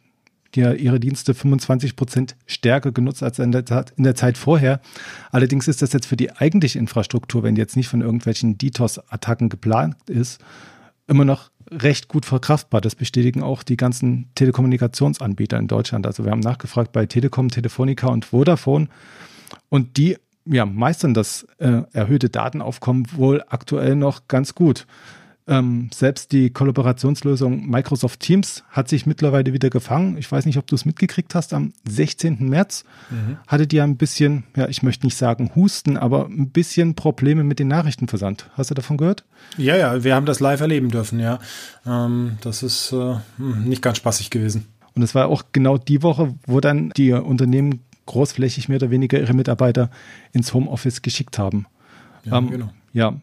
die 0.55 0.61
ihre 0.61 1.01
Dienste 1.01 1.35
25 1.35 1.97
Prozent 1.97 2.37
stärker 2.47 2.93
genutzt 2.93 3.23
als 3.23 3.39
in 3.39 3.53
der, 3.53 3.65
in 3.97 4.05
der, 4.05 4.15
Zeit 4.15 4.37
vorher. 4.37 4.81
Allerdings 5.31 5.69
ist 5.69 5.81
das 5.83 5.93
jetzt 5.93 6.07
für 6.07 6.17
die 6.17 6.33
eigentliche 6.33 6.79
Infrastruktur, 6.79 7.43
wenn 7.43 7.55
die 7.55 7.61
jetzt 7.61 7.77
nicht 7.77 7.89
von 7.89 8.01
irgendwelchen 8.01 8.59
DDoS-Attacken 8.59 9.49
geplant 9.49 9.97
ist, 10.09 10.41
immer 11.07 11.25
noch 11.25 11.51
recht 11.71 12.09
gut 12.09 12.27
verkraftbar. 12.27 12.81
Das 12.81 12.95
bestätigen 12.95 13.43
auch 13.43 13.63
die 13.63 13.77
ganzen 13.77 14.31
Telekommunikationsanbieter 14.35 15.59
in 15.59 15.69
Deutschland. 15.69 16.07
Also 16.07 16.25
wir 16.25 16.33
haben 16.33 16.41
nachgefragt 16.41 16.93
bei 16.93 17.07
Telekom, 17.07 17.49
Telefonica 17.49 18.09
und 18.09 18.25
Vodafone 18.27 18.89
und 19.69 19.97
die 19.97 20.17
ja, 20.47 20.67
meistern 20.67 21.15
das 21.15 21.47
äh, 21.59 21.83
erhöhte 21.93 22.31
Datenaufkommen 22.31 23.07
wohl 23.15 23.45
aktuell 23.49 23.95
noch 23.95 24.27
ganz 24.27 24.55
gut. 24.55 24.87
Ähm, 25.51 25.91
selbst 25.93 26.31
die 26.31 26.51
Kollaborationslösung 26.51 27.69
Microsoft 27.69 28.21
Teams 28.21 28.63
hat 28.71 28.89
sich 28.89 29.05
mittlerweile 29.05 29.53
wieder 29.53 29.69
gefangen. 29.69 30.17
Ich 30.17 30.31
weiß 30.31 30.47
nicht, 30.47 30.59
ob 30.59 30.69
du 30.69 30.77
es 30.77 30.85
mitgekriegt 30.85 31.35
hast. 31.35 31.53
Am 31.53 31.73
16. 31.89 32.49
März 32.49 32.85
mhm. 33.11 33.37
hattet 33.49 33.73
ihr 33.73 33.83
ein 33.83 33.97
bisschen, 33.97 34.45
ja, 34.55 34.69
ich 34.69 34.85
möchte 34.85 35.05
nicht 35.05 35.17
sagen 35.17 35.51
Husten, 35.57 35.97
aber 35.97 36.27
ein 36.27 36.51
bisschen 36.51 36.95
Probleme 36.95 37.43
mit 37.43 37.59
den 37.59 37.67
Nachrichtenversand. 37.67 38.49
Hast 38.55 38.71
du 38.71 38.75
davon 38.75 38.97
gehört? 38.97 39.25
Ja, 39.57 39.77
ja, 39.77 40.05
wir 40.05 40.15
haben 40.15 40.25
das 40.25 40.39
live 40.39 40.61
erleben 40.61 40.89
dürfen, 40.89 41.19
ja. 41.19 41.41
Ähm, 41.85 42.39
das 42.43 42.63
ist 42.63 42.93
äh, 42.93 43.17
hm, 43.37 43.65
nicht 43.65 43.83
ganz 43.83 43.97
spaßig 43.97 44.31
gewesen. 44.31 44.69
Und 44.95 45.03
es 45.03 45.17
war 45.17 45.27
auch 45.27 45.43
genau 45.51 45.79
die 45.79 46.05
Woche, 46.05 46.33
wo 46.47 46.61
dann 46.61 46.91
die 46.91 47.13
Unternehmen 47.13 47.81
großflächig 48.07 48.69
mehr 48.69 48.77
oder 48.77 48.91
weniger 48.91 49.19
ihre 49.19 49.35
Mitarbeiter 49.35 49.91
ins 50.33 50.55
Homeoffice 50.55 51.03
geschickt 51.03 51.41
haben. 51.41 51.67
Ja, 52.25 52.39
ähm, 52.39 52.51
genau. 52.51 52.71
Ja, 52.93 53.21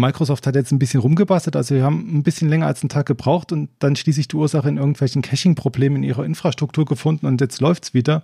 Microsoft 0.00 0.46
hat 0.46 0.54
jetzt 0.54 0.72
ein 0.72 0.78
bisschen 0.78 1.00
rumgebastelt, 1.00 1.56
also 1.56 1.74
wir 1.74 1.84
haben 1.84 2.18
ein 2.18 2.22
bisschen 2.22 2.48
länger 2.48 2.66
als 2.66 2.82
einen 2.82 2.88
Tag 2.88 3.06
gebraucht 3.06 3.52
und 3.52 3.70
dann 3.78 3.96
schließlich 3.96 4.28
die 4.28 4.36
Ursache 4.36 4.68
in 4.68 4.76
irgendwelchen 4.76 5.22
Caching-Problemen 5.22 5.96
in 5.96 6.02
ihrer 6.02 6.24
Infrastruktur 6.24 6.84
gefunden 6.84 7.26
und 7.26 7.40
jetzt 7.40 7.60
läuft 7.60 7.84
es 7.84 7.94
wieder. 7.94 8.22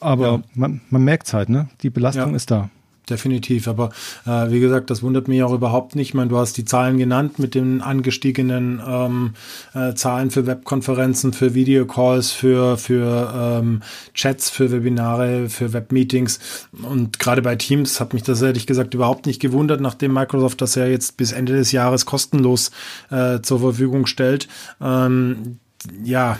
Aber 0.00 0.26
ja. 0.26 0.42
man, 0.54 0.80
man 0.90 1.02
merkt 1.02 1.26
es 1.26 1.32
halt, 1.32 1.48
ne? 1.48 1.68
Die 1.82 1.90
Belastung 1.90 2.30
ja. 2.30 2.36
ist 2.36 2.50
da 2.50 2.70
definitiv. 3.10 3.68
Aber 3.68 3.90
äh, 4.26 4.50
wie 4.50 4.60
gesagt, 4.60 4.90
das 4.90 5.02
wundert 5.02 5.28
mich 5.28 5.42
auch 5.42 5.52
überhaupt 5.52 5.96
nicht. 5.96 6.08
Ich 6.08 6.14
meine, 6.14 6.28
du 6.28 6.38
hast 6.38 6.56
die 6.56 6.64
Zahlen 6.64 6.98
genannt 6.98 7.38
mit 7.38 7.54
den 7.54 7.80
angestiegenen 7.80 8.80
ähm, 8.86 9.34
äh, 9.74 9.94
Zahlen 9.94 10.30
für 10.30 10.46
Webkonferenzen, 10.46 11.32
für 11.32 11.54
Videocalls, 11.54 12.30
für, 12.30 12.76
für 12.76 13.60
ähm, 13.60 13.82
Chats, 14.14 14.50
für 14.50 14.70
Webinare, 14.70 15.48
für 15.48 15.72
Webmeetings. 15.72 16.38
Und 16.82 17.18
gerade 17.18 17.42
bei 17.42 17.56
Teams 17.56 18.00
hat 18.00 18.14
mich 18.14 18.22
das 18.22 18.42
ehrlich 18.42 18.66
gesagt 18.66 18.94
überhaupt 18.94 19.26
nicht 19.26 19.40
gewundert, 19.40 19.80
nachdem 19.80 20.12
Microsoft 20.12 20.60
das 20.60 20.74
ja 20.74 20.86
jetzt 20.86 21.16
bis 21.16 21.32
Ende 21.32 21.54
des 21.54 21.72
Jahres 21.72 22.06
kostenlos 22.06 22.70
äh, 23.10 23.40
zur 23.40 23.60
Verfügung 23.60 24.06
stellt. 24.06 24.48
Ähm, 24.80 25.58
ja, 26.02 26.38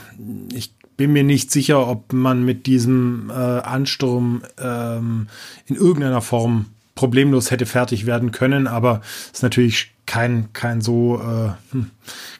ich 0.53 0.76
bin 0.97 1.13
mir 1.13 1.23
nicht 1.23 1.51
sicher, 1.51 1.87
ob 1.87 2.11
man 2.11 2.43
mit 2.43 2.65
diesem 2.65 3.29
äh, 3.29 3.33
Ansturm 3.33 4.41
ähm, 4.59 5.27
in 5.67 5.75
irgendeiner 5.75 6.21
Form 6.21 6.65
problemlos 6.95 7.51
hätte 7.51 7.67
fertig 7.67 8.05
werden 8.07 8.31
können, 8.31 8.67
aber 8.67 9.01
ist 9.31 9.43
natürlich 9.43 9.93
kein, 10.07 10.51
kein 10.53 10.81
so, 10.81 11.21
äh, 11.21 11.51
hm, 11.71 11.91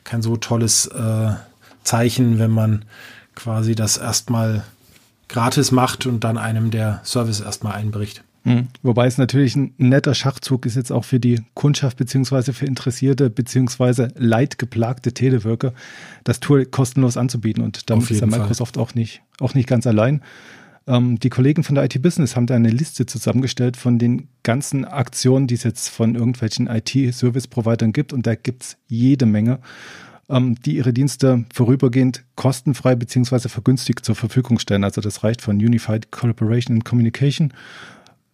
kein 0.04 0.22
so 0.24 0.36
tolles 0.36 0.88
äh, 0.88 1.32
Zeichen, 1.84 2.40
wenn 2.40 2.52
man 2.52 2.84
quasi 3.36 3.76
das 3.76 3.98
erstmal 3.98 4.64
gratis 5.30 5.72
macht 5.72 6.06
und 6.06 6.24
dann 6.24 6.38
einem 6.38 6.72
der 6.72 7.02
Service 7.06 7.40
erstmal 7.40 7.74
einbricht. 7.74 8.24
Mhm. 8.48 8.68
Wobei 8.82 9.08
es 9.08 9.18
natürlich 9.18 9.58
ein 9.58 9.74
netter 9.78 10.16
Schachzug 10.16 10.66
ist 10.66 10.76
jetzt 10.76 10.92
auch 10.92 11.04
für 11.04 11.20
die 11.20 11.42
Kundschaft 11.54 11.98
beziehungsweise 11.98 12.54
für 12.54 12.66
interessierte 12.66 13.30
beziehungsweise 13.30 14.08
leidgeplagte 14.16 15.14
Teleworker, 15.14 15.74
das 16.24 16.40
Tool 16.40 16.66
kostenlos 16.66 17.18
anzubieten. 17.18 17.62
Und 17.62 17.90
damit 17.90 18.10
ist 18.10 18.22
ja 18.22 18.28
Microsoft 18.28 18.76
Fall. 18.76 18.84
auch 18.84 18.96
nicht, 18.96 19.22
auch 19.42 19.54
nicht 19.54 19.68
ganz 19.68 19.86
allein. 19.86 20.22
Ähm, 20.88 21.20
die 21.20 21.30
Kollegen 21.30 21.64
von 21.64 21.76
der 21.76 21.84
IT 21.84 22.02
Business 22.02 22.38
haben 22.38 22.48
da 22.48 22.56
eine 22.56 22.70
Liste 22.70 23.06
zusammengestellt 23.06 23.76
von 23.76 24.00
den 24.00 24.30
ganzen 24.44 24.86
Aktionen, 24.86 25.48
die 25.48 25.56
es 25.56 25.64
jetzt 25.64 25.90
von 25.90 26.16
irgendwelchen 26.16 26.68
IT-Service-Providern 26.68 27.92
gibt. 27.92 28.14
Und 28.14 28.26
da 28.26 28.36
gibt 28.36 28.64
es 28.64 28.78
jede 28.88 29.26
Menge 29.26 29.60
ähm, 30.30 30.56
die 30.66 30.76
ihre 30.76 30.94
Dienste 30.94 31.46
vorübergehend 31.54 32.24
kostenfrei 32.36 32.96
beziehungsweise 32.96 33.50
vergünstigt 33.50 34.04
zur 34.04 34.16
Verfügung 34.16 34.60
stellen. 34.60 34.84
Also 34.84 35.02
das 35.02 35.24
reicht 35.24 35.42
von 35.42 35.58
Unified 35.58 36.12
Collaboration 36.12 36.78
and 36.78 36.86
Communication 36.86 37.54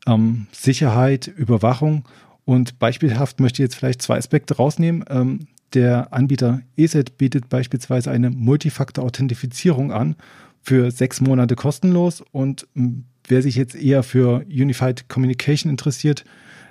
ähm, 0.08 0.48
Sicherheit, 0.52 1.28
Überwachung. 1.28 2.06
Und 2.46 2.80
beispielhaft 2.80 3.40
möchte 3.40 3.62
ich 3.62 3.68
jetzt 3.68 3.76
vielleicht 3.76 4.02
zwei 4.02 4.18
Aspekte 4.18 4.58
rausnehmen. 4.58 5.06
Ähm, 5.10 5.48
der 5.74 6.14
Anbieter 6.14 6.62
ESET 6.78 7.18
bietet 7.18 7.50
beispielsweise 7.50 8.12
eine 8.12 8.30
Multifaktor-Authentifizierung 8.30 9.92
an 9.92 10.16
für 10.62 10.92
sechs 10.92 11.22
Monate 11.22 11.56
kostenlos. 11.56 12.24
Und 12.32 12.68
ähm, 12.76 13.06
wer 13.28 13.42
sich 13.42 13.56
jetzt 13.56 13.76
eher 13.76 14.04
für 14.04 14.46
Unified 14.48 15.10
Communication 15.10 15.70
interessiert, 15.70 16.26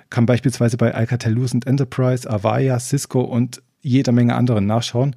kann 0.09 0.25
beispielsweise 0.25 0.77
bei 0.77 0.93
Alcatel-Lucent 0.93 1.65
Enterprise, 1.65 2.29
Avaya, 2.29 2.79
Cisco 2.79 3.21
und 3.21 3.61
jeder 3.83 4.11
Menge 4.11 4.35
anderen 4.35 4.65
nachschauen. 4.65 5.15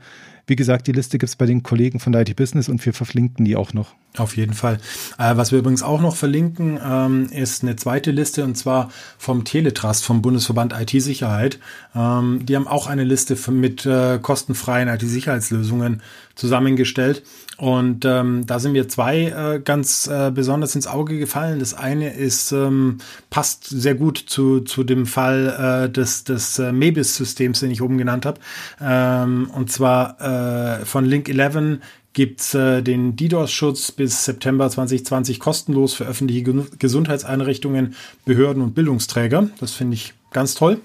Wie 0.49 0.55
gesagt, 0.55 0.87
die 0.87 0.93
Liste 0.93 1.19
gibt 1.19 1.29
es 1.29 1.37
bei 1.37 1.47
den 1.47 1.65
Kollegen 1.65 1.99
von 1.99 2.13
der 2.13 2.23
IT 2.23 2.37
Business 2.37 2.69
und 2.69 2.85
wir 2.87 2.93
verlinken 2.93 3.45
die 3.45 3.57
auch 3.57 3.73
noch. 3.73 3.95
Auf 4.17 4.37
jeden 4.37 4.53
Fall. 4.53 4.79
Äh, 5.19 5.37
was 5.37 5.51
wir 5.51 5.59
übrigens 5.59 5.83
auch 5.83 6.01
noch 6.01 6.15
verlinken, 6.15 6.79
ähm, 6.83 7.27
ist 7.31 7.65
eine 7.65 7.75
zweite 7.75 8.13
Liste 8.13 8.45
und 8.45 8.57
zwar 8.57 8.91
vom 9.19 9.45
Teletrust, 9.45 10.05
vom 10.05 10.23
Bundesverband 10.23 10.73
IT-Sicherheit. 10.73 11.59
Ähm, 11.97 12.47
die 12.47 12.55
haben 12.55 12.69
auch 12.69 12.87
eine 12.87 13.03
Liste 13.03 13.37
mit 13.51 13.87
äh, 13.87 14.21
kostenfreien 14.23 14.89
IT-Sicherheitslösungen 14.89 16.01
zusammengestellt. 16.37 17.25
Und 17.59 18.05
ähm, 18.05 18.45
da 18.47 18.59
sind 18.59 18.73
mir 18.73 18.87
zwei 18.89 19.25
äh, 19.25 19.61
ganz 19.61 20.07
äh, 20.07 20.31
besonders 20.31 20.75
ins 20.75 20.87
Auge 20.87 21.19
gefallen. 21.19 21.59
Das 21.59 21.73
eine 21.73 22.13
ist, 22.13 22.53
ähm, 22.53 22.99
passt 23.31 23.65
sehr 23.65 23.95
gut 23.95 24.19
zu, 24.19 24.61
zu 24.61 24.85
dem 24.85 25.07
Fall 25.07 25.87
äh, 25.87 25.91
des, 25.91 26.25
des 26.25 26.59
äh, 26.59 26.73
Mebis-Systems, 26.73 27.61
den 27.61 27.71
ich 27.71 27.81
oben 27.81 27.97
genannt 27.97 28.27
habe. 28.27 28.41
Ähm, 28.81 29.51
und 29.55 29.73
zwar 29.73 30.21
äh, 30.21 30.85
von 30.85 31.07
Link 31.07 31.31
11 31.31 31.79
gibt's 32.13 32.55
äh, 32.55 32.83
den 32.83 33.17
DDoS-Schutz 33.17 33.93
bis 33.93 34.25
September 34.25 34.69
2020 34.69 35.39
kostenlos 35.39 35.95
für 35.95 36.05
öffentliche 36.05 36.43
Gesundheitseinrichtungen, 36.79 37.95
Behörden 38.27 38.63
und 38.63 38.75
Bildungsträger. 38.75 39.49
Das 39.61 39.73
finde 39.73 39.95
ich 39.95 40.13
ganz 40.31 40.55
toll. 40.55 40.81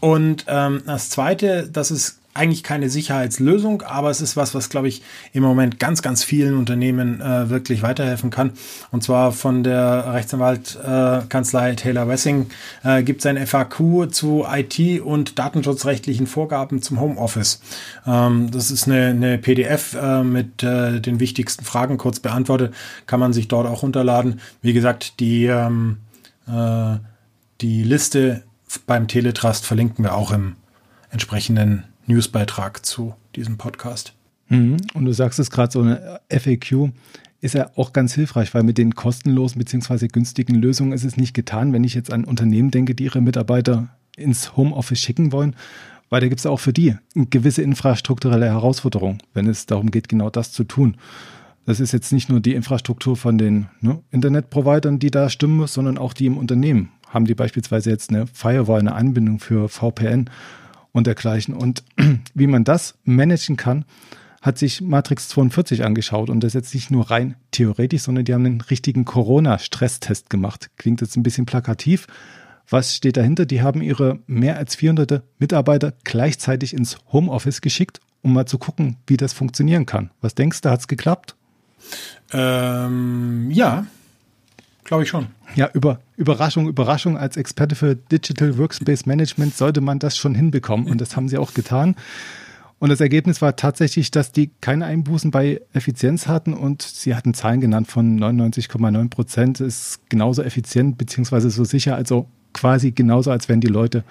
Und 0.00 0.46
ähm, 0.48 0.82
das 0.86 1.10
Zweite, 1.10 1.68
das 1.70 1.90
ist 1.90 2.19
eigentlich 2.40 2.62
keine 2.62 2.88
Sicherheitslösung, 2.88 3.82
aber 3.82 4.08
es 4.08 4.22
ist 4.22 4.34
was, 4.34 4.54
was, 4.54 4.70
glaube 4.70 4.88
ich, 4.88 5.02
im 5.34 5.42
Moment 5.42 5.78
ganz, 5.78 6.00
ganz 6.00 6.24
vielen 6.24 6.56
Unternehmen 6.56 7.20
äh, 7.20 7.50
wirklich 7.50 7.82
weiterhelfen 7.82 8.30
kann. 8.30 8.52
Und 8.90 9.02
zwar 9.02 9.32
von 9.32 9.62
der 9.62 10.14
Rechtsanwaltkanzlei 10.14 11.72
äh, 11.72 11.76
Taylor 11.76 12.08
Wessing 12.08 12.46
äh, 12.82 13.02
gibt 13.02 13.20
es 13.20 13.26
ein 13.26 13.46
FAQ 13.46 14.10
zu 14.10 14.46
IT 14.50 15.02
und 15.02 15.38
datenschutzrechtlichen 15.38 16.26
Vorgaben 16.26 16.80
zum 16.80 16.98
Homeoffice. 16.98 17.60
Ähm, 18.06 18.50
das 18.50 18.70
ist 18.70 18.88
eine, 18.88 19.08
eine 19.08 19.36
PDF 19.36 19.94
äh, 20.00 20.24
mit 20.24 20.62
äh, 20.62 20.98
den 20.98 21.20
wichtigsten 21.20 21.66
Fragen 21.66 21.98
kurz 21.98 22.20
beantwortet, 22.20 22.72
kann 23.06 23.20
man 23.20 23.34
sich 23.34 23.48
dort 23.48 23.66
auch 23.66 23.82
runterladen. 23.82 24.40
Wie 24.62 24.72
gesagt, 24.72 25.20
die, 25.20 25.44
ähm, 25.44 25.98
äh, 26.48 26.96
die 27.60 27.82
Liste 27.82 28.44
beim 28.86 29.08
Teletrust 29.08 29.66
verlinken 29.66 30.04
wir 30.04 30.14
auch 30.14 30.32
im 30.32 30.56
entsprechenden 31.10 31.84
Newsbeitrag 32.10 32.84
zu 32.84 33.14
diesem 33.36 33.56
Podcast. 33.56 34.14
Mhm. 34.48 34.76
Und 34.94 35.04
du 35.04 35.12
sagst 35.12 35.38
es 35.38 35.50
gerade 35.50 35.72
so 35.72 35.80
eine 35.80 36.20
FAQ. 36.28 36.90
ist 37.40 37.54
er 37.54 37.78
auch 37.78 37.92
ganz 37.92 38.14
hilfreich, 38.14 38.52
weil 38.52 38.64
mit 38.64 38.76
den 38.76 38.94
kostenlosen 38.94 39.58
bzw. 39.58 40.08
günstigen 40.08 40.56
Lösungen 40.56 40.92
ist 40.92 41.04
es 41.04 41.16
nicht 41.16 41.32
getan, 41.32 41.72
wenn 41.72 41.84
ich 41.84 41.94
jetzt 41.94 42.12
an 42.12 42.24
Unternehmen 42.24 42.70
denke, 42.70 42.94
die 42.94 43.04
ihre 43.04 43.22
Mitarbeiter 43.22 43.88
ins 44.16 44.56
Homeoffice 44.56 45.00
schicken 45.00 45.32
wollen, 45.32 45.56
weil 46.10 46.20
da 46.20 46.28
gibt 46.28 46.40
es 46.40 46.46
auch 46.46 46.58
für 46.58 46.72
die 46.72 46.96
gewisse 47.14 47.62
infrastrukturelle 47.62 48.46
Herausforderung, 48.46 49.18
wenn 49.32 49.46
es 49.46 49.66
darum 49.66 49.90
geht, 49.90 50.08
genau 50.08 50.28
das 50.28 50.52
zu 50.52 50.64
tun. 50.64 50.96
Das 51.64 51.78
ist 51.78 51.92
jetzt 51.92 52.12
nicht 52.12 52.28
nur 52.28 52.40
die 52.40 52.54
Infrastruktur 52.54 53.16
von 53.16 53.38
den 53.38 53.68
ne, 53.80 54.00
Internetprovidern, 54.10 54.98
die 54.98 55.10
da 55.10 55.30
stimmen 55.30 55.56
muss, 55.56 55.74
sondern 55.74 55.98
auch 55.98 56.12
die 56.12 56.26
im 56.26 56.36
Unternehmen. 56.36 56.90
Haben 57.08 57.26
die 57.26 57.34
beispielsweise 57.34 57.90
jetzt 57.90 58.10
eine 58.10 58.26
Firewall, 58.26 58.80
eine 58.80 58.94
Anbindung 58.94 59.38
für 59.38 59.68
VPN 59.68 60.28
und 60.92 61.06
dergleichen. 61.06 61.54
Und 61.54 61.84
wie 62.34 62.46
man 62.46 62.64
das 62.64 62.94
managen 63.04 63.56
kann, 63.56 63.84
hat 64.40 64.56
sich 64.56 64.80
Matrix 64.80 65.28
42 65.28 65.84
angeschaut 65.84 66.30
und 66.30 66.40
das 66.40 66.54
jetzt 66.54 66.74
nicht 66.74 66.90
nur 66.90 67.10
rein 67.10 67.36
theoretisch, 67.50 68.02
sondern 68.02 68.24
die 68.24 68.32
haben 68.32 68.46
einen 68.46 68.60
richtigen 68.62 69.04
Corona-Stresstest 69.04 70.30
gemacht. 70.30 70.70
Klingt 70.76 71.02
jetzt 71.02 71.16
ein 71.16 71.22
bisschen 71.22 71.46
plakativ. 71.46 72.06
Was 72.68 72.94
steht 72.94 73.16
dahinter? 73.16 73.46
Die 73.46 73.62
haben 73.62 73.82
ihre 73.82 74.20
mehr 74.26 74.56
als 74.56 74.76
400 74.76 75.22
Mitarbeiter 75.38 75.92
gleichzeitig 76.04 76.72
ins 76.72 76.98
Homeoffice 77.12 77.60
geschickt, 77.60 78.00
um 78.22 78.32
mal 78.32 78.46
zu 78.46 78.58
gucken, 78.58 78.96
wie 79.06 79.16
das 79.16 79.32
funktionieren 79.32 79.86
kann. 79.86 80.10
Was 80.20 80.34
denkst 80.34 80.62
du, 80.62 80.70
hat 80.70 80.80
es 80.80 80.88
geklappt? 80.88 81.34
Ähm, 82.32 83.50
ja, 83.50 83.86
glaube 84.84 85.02
ich 85.02 85.08
schon. 85.08 85.26
Ja, 85.54 85.68
über, 85.72 86.00
Überraschung, 86.16 86.68
Überraschung. 86.68 87.16
Als 87.16 87.36
Experte 87.36 87.74
für 87.74 87.96
Digital 87.96 88.56
Workspace 88.58 89.06
Management 89.06 89.56
sollte 89.56 89.80
man 89.80 89.98
das 89.98 90.16
schon 90.16 90.34
hinbekommen 90.34 90.86
und 90.86 91.00
das 91.00 91.16
haben 91.16 91.28
sie 91.28 91.38
auch 91.38 91.54
getan. 91.54 91.96
Und 92.78 92.88
das 92.88 93.00
Ergebnis 93.00 93.42
war 93.42 93.56
tatsächlich, 93.56 94.10
dass 94.10 94.32
die 94.32 94.50
keine 94.62 94.86
Einbußen 94.86 95.30
bei 95.30 95.60
Effizienz 95.74 96.26
hatten 96.26 96.54
und 96.54 96.80
sie 96.80 97.14
hatten 97.14 97.34
Zahlen 97.34 97.60
genannt 97.60 97.88
von 97.88 98.18
99,9 98.18 99.10
Prozent. 99.10 99.60
Ist 99.60 100.00
genauso 100.08 100.42
effizient 100.42 100.96
beziehungsweise 100.96 101.50
so 101.50 101.64
sicher, 101.64 101.94
also 101.94 102.26
quasi 102.54 102.92
genauso, 102.92 103.30
als 103.30 103.50
wären 103.50 103.60
die 103.60 103.66
Leute 103.66 104.02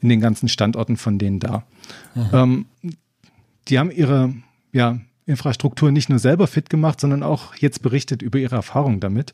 in 0.00 0.08
den 0.08 0.20
ganzen 0.20 0.48
Standorten 0.48 0.96
von 0.96 1.18
denen 1.18 1.38
da. 1.38 1.64
Ähm, 2.32 2.66
die 3.68 3.78
haben 3.78 3.92
ihre 3.92 4.34
ja, 4.72 4.98
Infrastruktur 5.24 5.92
nicht 5.92 6.08
nur 6.08 6.18
selber 6.18 6.46
fit 6.46 6.68
gemacht, 6.68 7.00
sondern 7.00 7.22
auch 7.22 7.54
jetzt 7.54 7.80
berichtet 7.80 8.22
über 8.22 8.38
ihre 8.38 8.56
Erfahrungen 8.56 9.00
damit. 9.00 9.32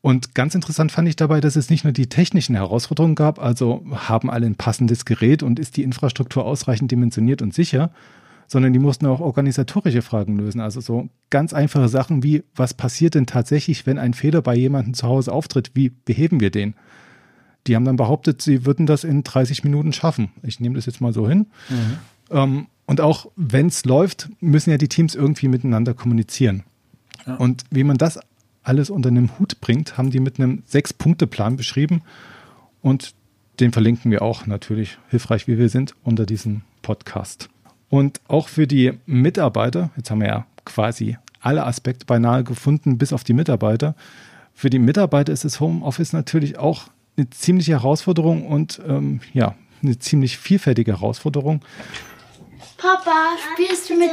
Und 0.00 0.34
ganz 0.34 0.54
interessant 0.54 0.92
fand 0.92 1.08
ich 1.08 1.16
dabei, 1.16 1.40
dass 1.40 1.56
es 1.56 1.70
nicht 1.70 1.84
nur 1.84 1.92
die 1.92 2.08
technischen 2.08 2.54
Herausforderungen 2.54 3.16
gab, 3.16 3.40
also 3.40 3.84
haben 3.92 4.30
alle 4.30 4.46
ein 4.46 4.54
passendes 4.54 5.04
Gerät 5.04 5.42
und 5.42 5.58
ist 5.58 5.76
die 5.76 5.82
Infrastruktur 5.82 6.44
ausreichend 6.44 6.90
dimensioniert 6.90 7.42
und 7.42 7.52
sicher, 7.52 7.90
sondern 8.46 8.72
die 8.72 8.78
mussten 8.78 9.06
auch 9.06 9.20
organisatorische 9.20 10.02
Fragen 10.02 10.36
lösen. 10.38 10.60
Also 10.60 10.80
so 10.80 11.08
ganz 11.30 11.52
einfache 11.52 11.88
Sachen 11.88 12.22
wie, 12.22 12.44
was 12.54 12.74
passiert 12.74 13.14
denn 13.14 13.26
tatsächlich, 13.26 13.86
wenn 13.86 13.98
ein 13.98 14.14
Fehler 14.14 14.40
bei 14.40 14.54
jemandem 14.54 14.94
zu 14.94 15.06
Hause 15.06 15.32
auftritt? 15.32 15.72
Wie 15.74 15.90
beheben 15.90 16.40
wir 16.40 16.50
den? 16.50 16.74
Die 17.66 17.74
haben 17.74 17.84
dann 17.84 17.96
behauptet, 17.96 18.40
sie 18.40 18.64
würden 18.64 18.86
das 18.86 19.04
in 19.04 19.24
30 19.24 19.64
Minuten 19.64 19.92
schaffen. 19.92 20.30
Ich 20.42 20.60
nehme 20.60 20.76
das 20.76 20.86
jetzt 20.86 21.00
mal 21.00 21.12
so 21.12 21.28
hin. 21.28 21.46
Mhm. 21.68 21.98
Ähm, 22.30 22.66
und 22.86 23.02
auch 23.02 23.30
wenn 23.36 23.66
es 23.66 23.84
läuft, 23.84 24.30
müssen 24.40 24.70
ja 24.70 24.78
die 24.78 24.88
Teams 24.88 25.14
irgendwie 25.14 25.48
miteinander 25.48 25.92
kommunizieren. 25.92 26.62
Ja. 27.26 27.34
Und 27.34 27.64
wie 27.70 27.84
man 27.84 27.98
das 27.98 28.18
alles 28.68 28.90
unter 28.90 29.08
einem 29.08 29.38
Hut 29.38 29.60
bringt, 29.60 29.96
haben 29.96 30.10
die 30.10 30.20
mit 30.20 30.38
einem 30.38 30.62
Sechs-Punkte-Plan 30.66 31.56
beschrieben. 31.56 32.02
Und 32.82 33.14
den 33.60 33.72
verlinken 33.72 34.10
wir 34.10 34.22
auch 34.22 34.46
natürlich, 34.46 34.98
hilfreich 35.08 35.48
wie 35.48 35.58
wir 35.58 35.68
sind, 35.68 35.94
unter 36.04 36.26
diesem 36.26 36.62
Podcast. 36.82 37.48
Und 37.88 38.20
auch 38.28 38.48
für 38.48 38.66
die 38.66 38.92
Mitarbeiter, 39.06 39.90
jetzt 39.96 40.10
haben 40.10 40.20
wir 40.20 40.28
ja 40.28 40.46
quasi 40.64 41.16
alle 41.40 41.64
Aspekte 41.64 42.04
beinahe 42.04 42.44
gefunden, 42.44 42.98
bis 42.98 43.12
auf 43.12 43.24
die 43.24 43.32
Mitarbeiter. 43.32 43.94
Für 44.54 44.70
die 44.70 44.78
Mitarbeiter 44.78 45.32
ist 45.32 45.44
das 45.44 45.60
Homeoffice 45.60 46.12
natürlich 46.12 46.58
auch 46.58 46.88
eine 47.16 47.30
ziemliche 47.30 47.72
Herausforderung 47.72 48.46
und 48.46 48.80
ähm, 48.86 49.20
ja, 49.32 49.54
eine 49.82 49.98
ziemlich 49.98 50.36
vielfältige 50.38 50.92
Herausforderung. 50.92 51.62
Papa, 52.76 53.36
spielst 53.54 53.90
du 53.90 53.94
mit 53.94 54.10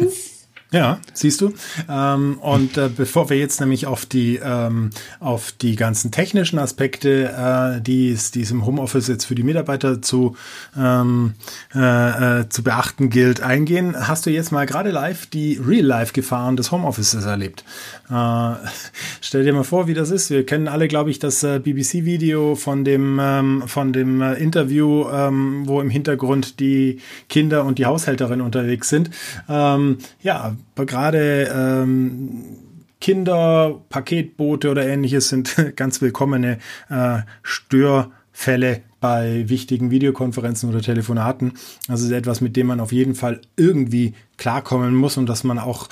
uns? 0.00 0.31
Ja, 0.72 1.00
siehst 1.12 1.42
du. 1.42 1.52
Ähm, 1.86 2.38
und 2.40 2.78
äh, 2.78 2.88
bevor 2.88 3.28
wir 3.28 3.36
jetzt 3.36 3.60
nämlich 3.60 3.86
auf 3.86 4.06
die 4.06 4.40
ähm, 4.42 4.88
auf 5.20 5.52
die 5.52 5.76
ganzen 5.76 6.10
technischen 6.10 6.58
Aspekte, 6.58 7.76
äh, 7.78 7.82
die 7.82 8.10
es 8.10 8.30
diesem 8.30 8.64
Homeoffice 8.64 9.08
jetzt 9.08 9.26
für 9.26 9.34
die 9.34 9.42
Mitarbeiter 9.42 10.00
zu 10.00 10.34
ähm, 10.74 11.34
äh, 11.74 12.40
äh, 12.40 12.48
zu 12.48 12.62
beachten 12.62 13.10
gilt, 13.10 13.42
eingehen, 13.42 13.94
hast 14.08 14.24
du 14.24 14.30
jetzt 14.30 14.50
mal 14.50 14.64
gerade 14.64 14.90
live 14.90 15.26
die 15.26 15.60
Real-Life-Gefahren 15.62 16.56
des 16.56 16.72
Homeoffices 16.72 17.26
erlebt. 17.26 17.64
Äh, 18.08 18.54
stell 19.20 19.44
dir 19.44 19.52
mal 19.52 19.64
vor, 19.64 19.88
wie 19.88 19.94
das 19.94 20.10
ist. 20.10 20.30
Wir 20.30 20.46
kennen 20.46 20.68
alle, 20.68 20.88
glaube 20.88 21.10
ich, 21.10 21.18
das 21.18 21.42
äh, 21.42 21.58
BBC-Video 21.58 22.54
von 22.54 22.82
dem 22.86 23.18
ähm, 23.20 23.64
von 23.66 23.92
dem 23.92 24.22
Interview, 24.22 25.06
ähm, 25.10 25.64
wo 25.66 25.82
im 25.82 25.90
Hintergrund 25.90 26.60
die 26.60 27.00
Kinder 27.28 27.66
und 27.66 27.78
die 27.78 27.84
Haushälterin 27.84 28.40
unterwegs 28.40 28.88
sind. 28.88 29.10
Ähm, 29.50 29.98
ja 30.22 30.56
gerade 30.76 31.50
ähm, 31.54 32.44
Kinder, 33.00 33.80
Paketboote 33.88 34.70
oder 34.70 34.86
ähnliches 34.86 35.28
sind 35.28 35.56
ganz 35.76 36.00
willkommene 36.00 36.58
äh, 36.88 37.18
Störfälle 37.42 38.82
bei 39.00 39.48
wichtigen 39.48 39.90
Videokonferenzen 39.90 40.70
oder 40.70 40.80
Telefonaten. 40.80 41.54
Das 41.88 42.00
ist 42.00 42.12
etwas, 42.12 42.40
mit 42.40 42.56
dem 42.56 42.68
man 42.68 42.78
auf 42.78 42.92
jeden 42.92 43.16
Fall 43.16 43.40
irgendwie 43.56 44.14
klarkommen 44.36 44.94
muss 44.94 45.16
und 45.16 45.26
dass 45.26 45.42
man 45.42 45.58
auch 45.58 45.88
äh, 45.88 45.90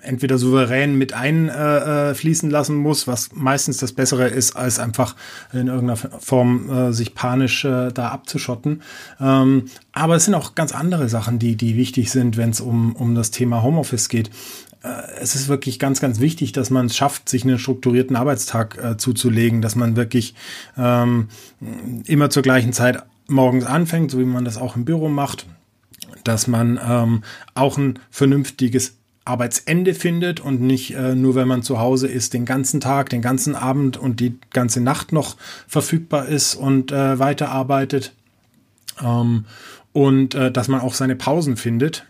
entweder 0.00 0.38
souverän 0.38 0.96
mit 0.96 1.12
einfließen 1.12 2.48
äh, 2.48 2.52
lassen 2.52 2.76
muss, 2.76 3.06
was 3.06 3.30
meistens 3.32 3.78
das 3.78 3.92
Bessere 3.92 4.28
ist, 4.28 4.56
als 4.56 4.78
einfach 4.78 5.16
in 5.52 5.68
irgendeiner 5.68 5.96
Form 5.96 6.70
äh, 6.70 6.92
sich 6.92 7.14
panisch 7.14 7.64
äh, 7.64 7.90
da 7.92 8.08
abzuschotten. 8.08 8.82
Ähm, 9.20 9.66
aber 9.92 10.16
es 10.16 10.24
sind 10.24 10.34
auch 10.34 10.54
ganz 10.54 10.72
andere 10.72 11.08
Sachen, 11.08 11.38
die, 11.38 11.56
die 11.56 11.76
wichtig 11.76 12.10
sind, 12.10 12.36
wenn 12.36 12.50
es 12.50 12.60
um, 12.60 12.94
um 12.96 13.14
das 13.14 13.30
Thema 13.30 13.62
Homeoffice 13.62 14.08
geht. 14.08 14.30
Äh, 14.82 14.88
es 15.20 15.34
ist 15.34 15.48
wirklich 15.48 15.78
ganz, 15.78 16.00
ganz 16.00 16.20
wichtig, 16.20 16.52
dass 16.52 16.70
man 16.70 16.86
es 16.86 16.96
schafft, 16.96 17.28
sich 17.28 17.44
einen 17.44 17.58
strukturierten 17.58 18.16
Arbeitstag 18.16 18.78
äh, 18.82 18.96
zuzulegen, 18.96 19.62
dass 19.62 19.76
man 19.76 19.96
wirklich 19.96 20.34
ähm, 20.76 21.28
immer 22.06 22.30
zur 22.30 22.42
gleichen 22.42 22.72
Zeit 22.72 23.02
morgens 23.28 23.64
anfängt, 23.64 24.10
so 24.10 24.18
wie 24.18 24.24
man 24.24 24.44
das 24.44 24.56
auch 24.56 24.76
im 24.76 24.84
Büro 24.84 25.08
macht, 25.08 25.46
dass 26.24 26.46
man 26.46 26.78
ähm, 26.84 27.22
auch 27.54 27.78
ein 27.78 27.98
vernünftiges 28.10 28.96
Arbeitsende 29.24 29.94
findet 29.94 30.40
und 30.40 30.60
nicht 30.60 30.94
äh, 30.94 31.14
nur, 31.14 31.34
wenn 31.34 31.46
man 31.46 31.62
zu 31.62 31.78
Hause 31.78 32.08
ist, 32.08 32.34
den 32.34 32.44
ganzen 32.44 32.80
Tag, 32.80 33.08
den 33.10 33.22
ganzen 33.22 33.54
Abend 33.54 33.96
und 33.96 34.18
die 34.18 34.38
ganze 34.50 34.80
Nacht 34.80 35.12
noch 35.12 35.36
verfügbar 35.68 36.26
ist 36.26 36.56
und 36.56 36.90
äh, 36.90 37.18
weiterarbeitet. 37.18 38.14
Ähm, 39.00 39.44
und 39.92 40.34
äh, 40.34 40.50
dass 40.50 40.68
man 40.68 40.80
auch 40.80 40.94
seine 40.94 41.16
Pausen 41.16 41.56
findet. 41.56 42.06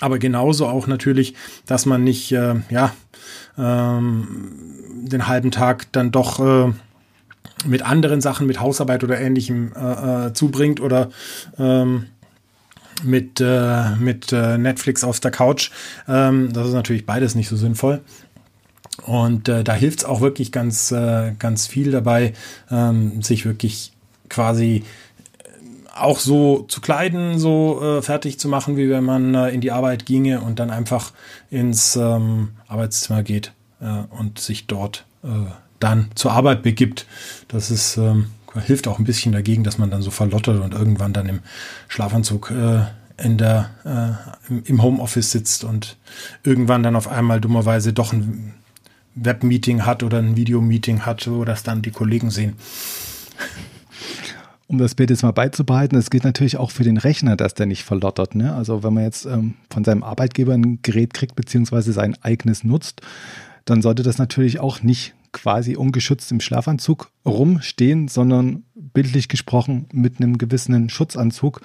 Aber 0.00 0.18
genauso 0.18 0.66
auch 0.66 0.86
natürlich, 0.86 1.34
dass 1.64 1.86
man 1.86 2.02
nicht, 2.04 2.32
äh, 2.32 2.56
ja, 2.70 2.92
ähm, 3.56 4.26
den 5.04 5.28
halben 5.28 5.50
Tag 5.50 5.90
dann 5.92 6.10
doch 6.10 6.40
äh, 6.40 6.72
mit 7.66 7.82
anderen 7.82 8.20
Sachen, 8.20 8.46
mit 8.46 8.60
Hausarbeit 8.60 9.04
oder 9.04 9.20
ähnlichem 9.20 9.72
äh, 9.74 10.32
zubringt 10.32 10.80
oder 10.80 11.10
ähm, 11.58 12.06
mit, 13.02 13.40
äh, 13.40 13.96
mit 13.96 14.32
äh, 14.32 14.58
Netflix 14.58 15.04
auf 15.04 15.20
der 15.20 15.30
Couch. 15.30 15.70
Ähm, 16.08 16.52
das 16.52 16.68
ist 16.68 16.74
natürlich 16.74 17.06
beides 17.06 17.34
nicht 17.34 17.48
so 17.48 17.56
sinnvoll. 17.56 18.00
Und 19.06 19.48
äh, 19.48 19.64
da 19.64 19.74
hilft 19.74 20.00
es 20.00 20.04
auch 20.04 20.20
wirklich 20.20 20.52
ganz, 20.52 20.92
äh, 20.92 21.32
ganz 21.38 21.66
viel 21.66 21.90
dabei, 21.90 22.34
ähm, 22.70 23.22
sich 23.22 23.44
wirklich 23.44 23.92
quasi 24.28 24.84
äh, 25.38 25.48
auch 25.94 26.18
so 26.18 26.62
zu 26.68 26.80
kleiden, 26.80 27.38
so 27.38 27.82
äh, 27.82 28.02
fertig 28.02 28.38
zu 28.38 28.48
machen, 28.48 28.76
wie 28.76 28.90
wenn 28.90 29.04
man 29.04 29.34
in 29.34 29.60
die 29.60 29.72
Arbeit 29.72 30.06
ginge 30.06 30.40
und 30.40 30.58
dann 30.58 30.70
einfach 30.70 31.12
ins 31.50 31.96
ähm, 31.96 32.50
Arbeitszimmer 32.68 33.22
geht 33.22 33.52
und 34.10 34.38
sich 34.38 34.68
dort 34.68 35.04
dann 35.80 36.10
zur 36.14 36.30
Arbeit 36.30 36.62
begibt. 36.62 37.04
Das 37.48 37.72
ist 37.72 37.96
ähm, 37.96 38.26
hilft 38.60 38.88
auch 38.88 38.98
ein 38.98 39.04
bisschen 39.04 39.32
dagegen, 39.32 39.64
dass 39.64 39.78
man 39.78 39.90
dann 39.90 40.02
so 40.02 40.10
verlottert 40.10 40.60
und 40.60 40.74
irgendwann 40.74 41.12
dann 41.12 41.26
im 41.26 41.40
Schlafanzug 41.88 42.50
äh, 42.50 42.82
in 43.22 43.38
der, 43.38 43.70
äh, 43.84 44.54
im 44.64 44.82
Homeoffice 44.82 45.30
sitzt 45.30 45.64
und 45.64 45.96
irgendwann 46.42 46.82
dann 46.82 46.96
auf 46.96 47.08
einmal 47.08 47.40
dummerweise 47.40 47.92
doch 47.92 48.12
ein 48.12 48.54
Webmeeting 49.14 49.84
hat 49.84 50.02
oder 50.02 50.18
ein 50.18 50.36
Videomeeting 50.36 51.00
hat, 51.00 51.28
wo 51.30 51.44
das 51.44 51.62
dann 51.62 51.82
die 51.82 51.90
Kollegen 51.90 52.30
sehen. 52.30 52.54
Um 54.66 54.78
das 54.78 54.94
Bild 54.94 55.10
jetzt 55.10 55.22
mal 55.22 55.32
beizubehalten, 55.32 55.98
es 55.98 56.08
geht 56.08 56.24
natürlich 56.24 56.56
auch 56.56 56.70
für 56.70 56.84
den 56.84 56.96
Rechner, 56.96 57.36
dass 57.36 57.52
der 57.52 57.66
nicht 57.66 57.84
verlottert. 57.84 58.34
Ne? 58.34 58.54
Also 58.54 58.82
wenn 58.82 58.94
man 58.94 59.04
jetzt 59.04 59.26
ähm, 59.26 59.54
von 59.70 59.84
seinem 59.84 60.02
Arbeitgeber 60.02 60.54
ein 60.54 60.78
Gerät 60.82 61.12
kriegt, 61.12 61.36
beziehungsweise 61.36 61.92
sein 61.92 62.16
eigenes 62.22 62.64
nutzt, 62.64 63.02
dann 63.66 63.82
sollte 63.82 64.02
das 64.02 64.16
natürlich 64.16 64.60
auch 64.60 64.82
nicht 64.82 65.14
quasi 65.32 65.76
ungeschützt 65.76 66.30
im 66.30 66.40
Schlafanzug 66.40 67.10
rumstehen, 67.24 68.08
sondern 68.08 68.64
bildlich 68.74 69.28
gesprochen 69.28 69.86
mit 69.92 70.20
einem 70.20 70.38
gewissen 70.38 70.88
Schutzanzug. 70.88 71.60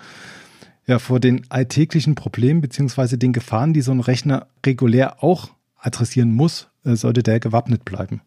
Ja, 0.86 1.00
vor 1.00 1.20
den 1.20 1.46
alltäglichen 1.50 2.16
Problemen 2.16 2.62
beziehungsweise 2.62 3.18
den 3.18 3.34
Gefahren, 3.34 3.74
die 3.74 3.82
so 3.82 3.92
ein 3.92 4.00
Rechner 4.00 4.48
regulär 4.66 5.22
auch 5.22 5.50
adressieren 5.78 6.34
muss, 6.34 6.70
äh, 6.86 6.96
sollte 6.96 7.24
der 7.24 7.40
gewappnet 7.40 7.84
bleiben. 7.84 8.22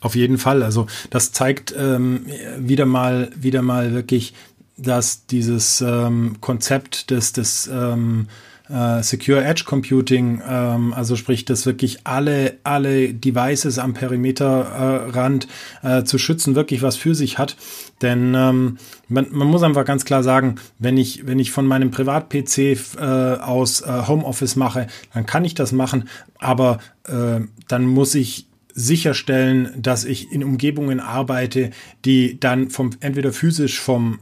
Auf 0.00 0.14
jeden 0.14 0.38
Fall. 0.38 0.62
Also 0.62 0.86
das 1.10 1.32
zeigt 1.32 1.74
ähm, 1.76 2.26
wieder 2.58 2.84
mal, 2.84 3.30
wieder 3.34 3.62
mal 3.62 3.92
wirklich, 3.92 4.34
dass 4.76 5.26
dieses 5.26 5.80
ähm, 5.80 6.36
Konzept 6.40 7.10
des, 7.10 7.32
des 7.32 7.68
ähm, 7.72 8.28
äh, 8.68 9.02
Secure 9.02 9.44
Edge 9.44 9.64
Computing, 9.64 10.40
ähm, 10.48 10.94
also 10.94 11.16
sprich, 11.16 11.44
dass 11.44 11.66
wirklich 11.66 11.98
alle, 12.04 12.58
alle 12.64 13.12
Devices 13.12 13.78
am 13.78 13.94
Perimeterrand 13.94 15.48
äh, 15.82 15.98
äh, 15.98 16.04
zu 16.04 16.18
schützen, 16.18 16.54
wirklich 16.54 16.82
was 16.82 16.96
für 16.96 17.14
sich 17.14 17.38
hat. 17.38 17.56
Denn 18.00 18.34
ähm, 18.34 18.78
man, 19.08 19.26
man 19.30 19.48
muss 19.48 19.62
einfach 19.62 19.84
ganz 19.84 20.04
klar 20.04 20.22
sagen, 20.22 20.56
wenn 20.78 20.96
ich, 20.96 21.26
wenn 21.26 21.38
ich 21.38 21.50
von 21.50 21.66
meinem 21.66 21.90
Privat-PC 21.90 22.58
äh, 22.58 23.00
aus 23.40 23.82
äh, 23.82 24.06
Homeoffice 24.06 24.56
mache, 24.56 24.86
dann 25.12 25.26
kann 25.26 25.44
ich 25.44 25.54
das 25.54 25.72
machen, 25.72 26.08
aber 26.38 26.78
äh, 27.06 27.40
dann 27.68 27.86
muss 27.86 28.14
ich 28.14 28.46
sicherstellen, 28.74 29.70
dass 29.76 30.04
ich 30.04 30.32
in 30.32 30.42
Umgebungen 30.42 30.98
arbeite, 31.00 31.70
die 32.04 32.40
dann 32.40 32.70
vom 32.70 32.90
entweder 33.00 33.32
physisch 33.32 33.78
vom 33.78 34.18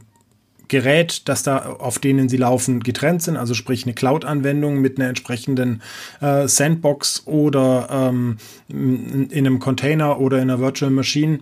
Gerät, 0.73 1.29
das 1.29 1.43
da 1.43 1.59
auf 1.59 1.99
denen 1.99 2.29
sie 2.29 2.37
laufen, 2.37 2.79
getrennt 2.79 3.21
sind, 3.21 3.37
also 3.37 3.53
sprich 3.53 3.85
eine 3.85 3.93
Cloud-Anwendung 3.93 4.81
mit 4.81 4.97
einer 4.97 5.07
entsprechenden 5.07 5.83
äh, 6.19 6.47
Sandbox 6.47 7.27
oder 7.27 7.89
ähm, 7.91 8.37
in 8.69 9.31
einem 9.31 9.59
Container 9.59 10.19
oder 10.19 10.37
in 10.37 10.49
einer 10.49 10.59
Virtual 10.59 10.89
Machine 10.89 11.41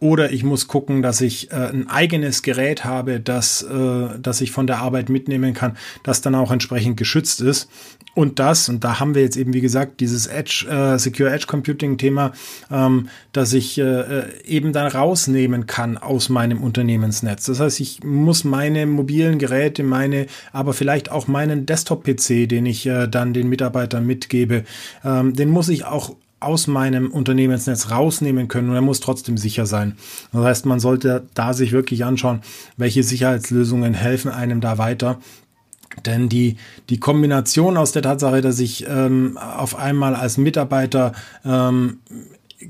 oder 0.00 0.32
ich 0.32 0.44
muss 0.44 0.68
gucken, 0.68 1.02
dass 1.02 1.20
ich 1.20 1.50
äh, 1.50 1.54
ein 1.54 1.88
eigenes 1.88 2.42
Gerät 2.42 2.84
habe, 2.84 3.20
das, 3.20 3.62
äh, 3.62 4.08
das 4.20 4.40
ich 4.40 4.52
von 4.52 4.66
der 4.66 4.78
Arbeit 4.78 5.08
mitnehmen 5.08 5.54
kann, 5.54 5.76
das 6.02 6.20
dann 6.20 6.34
auch 6.34 6.50
entsprechend 6.50 6.96
geschützt 6.96 7.40
ist. 7.40 7.68
Und 8.14 8.38
das, 8.38 8.68
und 8.68 8.84
da 8.84 9.00
haben 9.00 9.14
wir 9.14 9.22
jetzt 9.22 9.36
eben, 9.36 9.54
wie 9.54 9.62
gesagt, 9.62 10.00
dieses 10.00 10.26
Edge, 10.26 10.66
äh, 10.68 10.98
Secure 10.98 11.30
Edge 11.30 11.46
Computing 11.46 11.96
Thema, 11.96 12.32
ähm, 12.70 13.08
dass 13.32 13.54
ich 13.54 13.78
äh, 13.78 13.82
äh, 13.82 14.44
eben 14.44 14.72
dann 14.72 14.86
rausnehmen 14.86 15.66
kann 15.66 15.96
aus 15.96 16.28
meinem 16.28 16.62
Unternehmensnetz. 16.62 17.46
Das 17.46 17.60
heißt, 17.60 17.80
ich 17.80 18.04
muss 18.04 18.44
meine 18.44 18.86
mobilen 18.86 19.38
Geräte, 19.38 19.82
meine, 19.82 20.26
aber 20.52 20.74
vielleicht 20.74 21.10
auch 21.10 21.26
meinen 21.26 21.64
Desktop-PC, 21.64 22.48
den 22.48 22.66
ich 22.66 22.86
äh, 22.86 23.08
dann 23.08 23.32
den 23.32 23.48
Mitarbeitern 23.48 24.06
mitgebe, 24.06 24.64
ähm, 25.04 25.34
den 25.34 25.48
muss 25.48 25.70
ich 25.70 25.86
auch 25.86 26.14
aus 26.44 26.66
meinem 26.66 27.10
Unternehmensnetz 27.10 27.90
rausnehmen 27.90 28.48
können 28.48 28.70
und 28.70 28.74
er 28.74 28.82
muss 28.82 29.00
trotzdem 29.00 29.36
sicher 29.36 29.66
sein. 29.66 29.96
Das 30.32 30.44
heißt, 30.44 30.66
man 30.66 30.80
sollte 30.80 31.26
da 31.34 31.54
sich 31.54 31.72
wirklich 31.72 32.04
anschauen, 32.04 32.42
welche 32.76 33.02
Sicherheitslösungen 33.02 33.94
helfen 33.94 34.30
einem 34.30 34.60
da 34.60 34.78
weiter. 34.78 35.18
Denn 36.06 36.28
die, 36.28 36.56
die 36.88 36.98
Kombination 36.98 37.76
aus 37.76 37.92
der 37.92 38.02
Tatsache, 38.02 38.40
dass 38.40 38.58
ich 38.58 38.86
ähm, 38.88 39.36
auf 39.36 39.76
einmal 39.76 40.14
als 40.14 40.38
Mitarbeiter 40.38 41.12
ähm, 41.44 41.98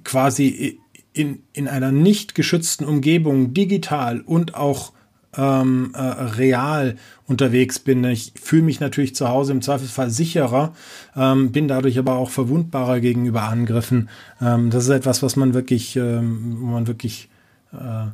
quasi 0.04 0.80
in, 1.12 1.42
in 1.52 1.68
einer 1.68 1.92
nicht 1.92 2.34
geschützten 2.34 2.84
Umgebung 2.84 3.54
digital 3.54 4.20
und 4.20 4.54
auch 4.54 4.91
ähm, 5.36 5.92
äh, 5.94 6.00
real 6.00 6.96
unterwegs 7.26 7.78
bin. 7.78 8.04
Ich 8.04 8.32
fühle 8.40 8.62
mich 8.62 8.80
natürlich 8.80 9.14
zu 9.14 9.28
Hause 9.28 9.52
im 9.52 9.62
Zweifelsfall 9.62 10.10
sicherer, 10.10 10.74
ähm, 11.16 11.52
bin 11.52 11.68
dadurch 11.68 11.98
aber 11.98 12.16
auch 12.16 12.30
verwundbarer 12.30 13.00
gegenüber 13.00 13.42
Angriffen. 13.42 14.08
Ähm, 14.40 14.70
das 14.70 14.84
ist 14.84 14.90
etwas, 14.90 15.22
was 15.22 15.36
man 15.36 15.54
wirklich, 15.54 15.96
ähm, 15.96 16.56
wo 16.60 16.66
man 16.66 16.86
wirklich 16.86 17.28
äh, 17.72 18.06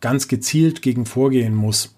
ganz 0.00 0.28
gezielt 0.28 0.82
gegen 0.82 1.06
vorgehen 1.06 1.54
muss. 1.54 1.94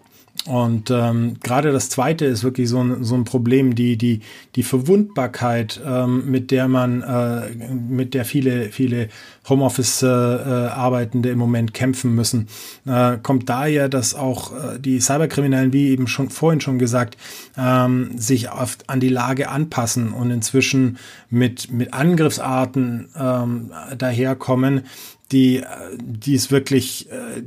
Und 0.47 0.91
ähm, 0.91 1.37
gerade 1.43 1.73
das 1.73 1.89
Zweite 1.89 2.27
ist 2.27 2.45
wirklich 2.45 2.69
so 2.69 2.83
ein, 2.83 3.03
so 3.03 3.15
ein 3.15 3.25
Problem, 3.25 3.75
die, 3.75 3.97
die, 3.97 4.21
die 4.57 4.63
Verwundbarkeit, 4.63 5.81
ähm, 5.87 6.31
mit 6.31 6.51
der 6.51 6.69
man, 6.69 7.01
äh, 7.01 7.51
mit 7.73 8.13
der 8.13 8.27
viele, 8.27 8.69
viele 8.71 9.09
Homeoffice-Arbeitende 9.49 11.31
äh, 11.31 11.33
im 11.33 11.39
Moment 11.39 11.73
kämpfen 11.73 12.15
müssen, 12.15 12.49
äh, 12.87 13.17
kommt 13.23 13.49
daher, 13.49 13.89
dass 13.89 14.15
auch 14.15 14.53
äh, 14.53 14.79
die 14.79 15.01
Cyberkriminellen, 15.01 15.73
wie 15.73 15.89
eben 15.89 16.07
schon 16.07 16.29
vorhin 16.29 16.61
schon 16.61 16.79
gesagt, 16.79 17.17
ähm, 17.57 18.11
sich 18.19 18.53
oft 18.53 18.91
an 18.91 19.01
die 19.01 19.09
Lage 19.09 19.49
anpassen 19.49 20.13
und 20.13 20.31
inzwischen 20.31 20.99
mit, 21.31 21.73
mit 21.73 21.95
Angriffsarten 21.95 23.09
ähm, 23.19 23.71
daherkommen, 23.97 24.83
die, 25.33 25.63
die 25.99 26.35
ist 26.35 26.51
wirklich, 26.51 27.11
äh, 27.11 27.43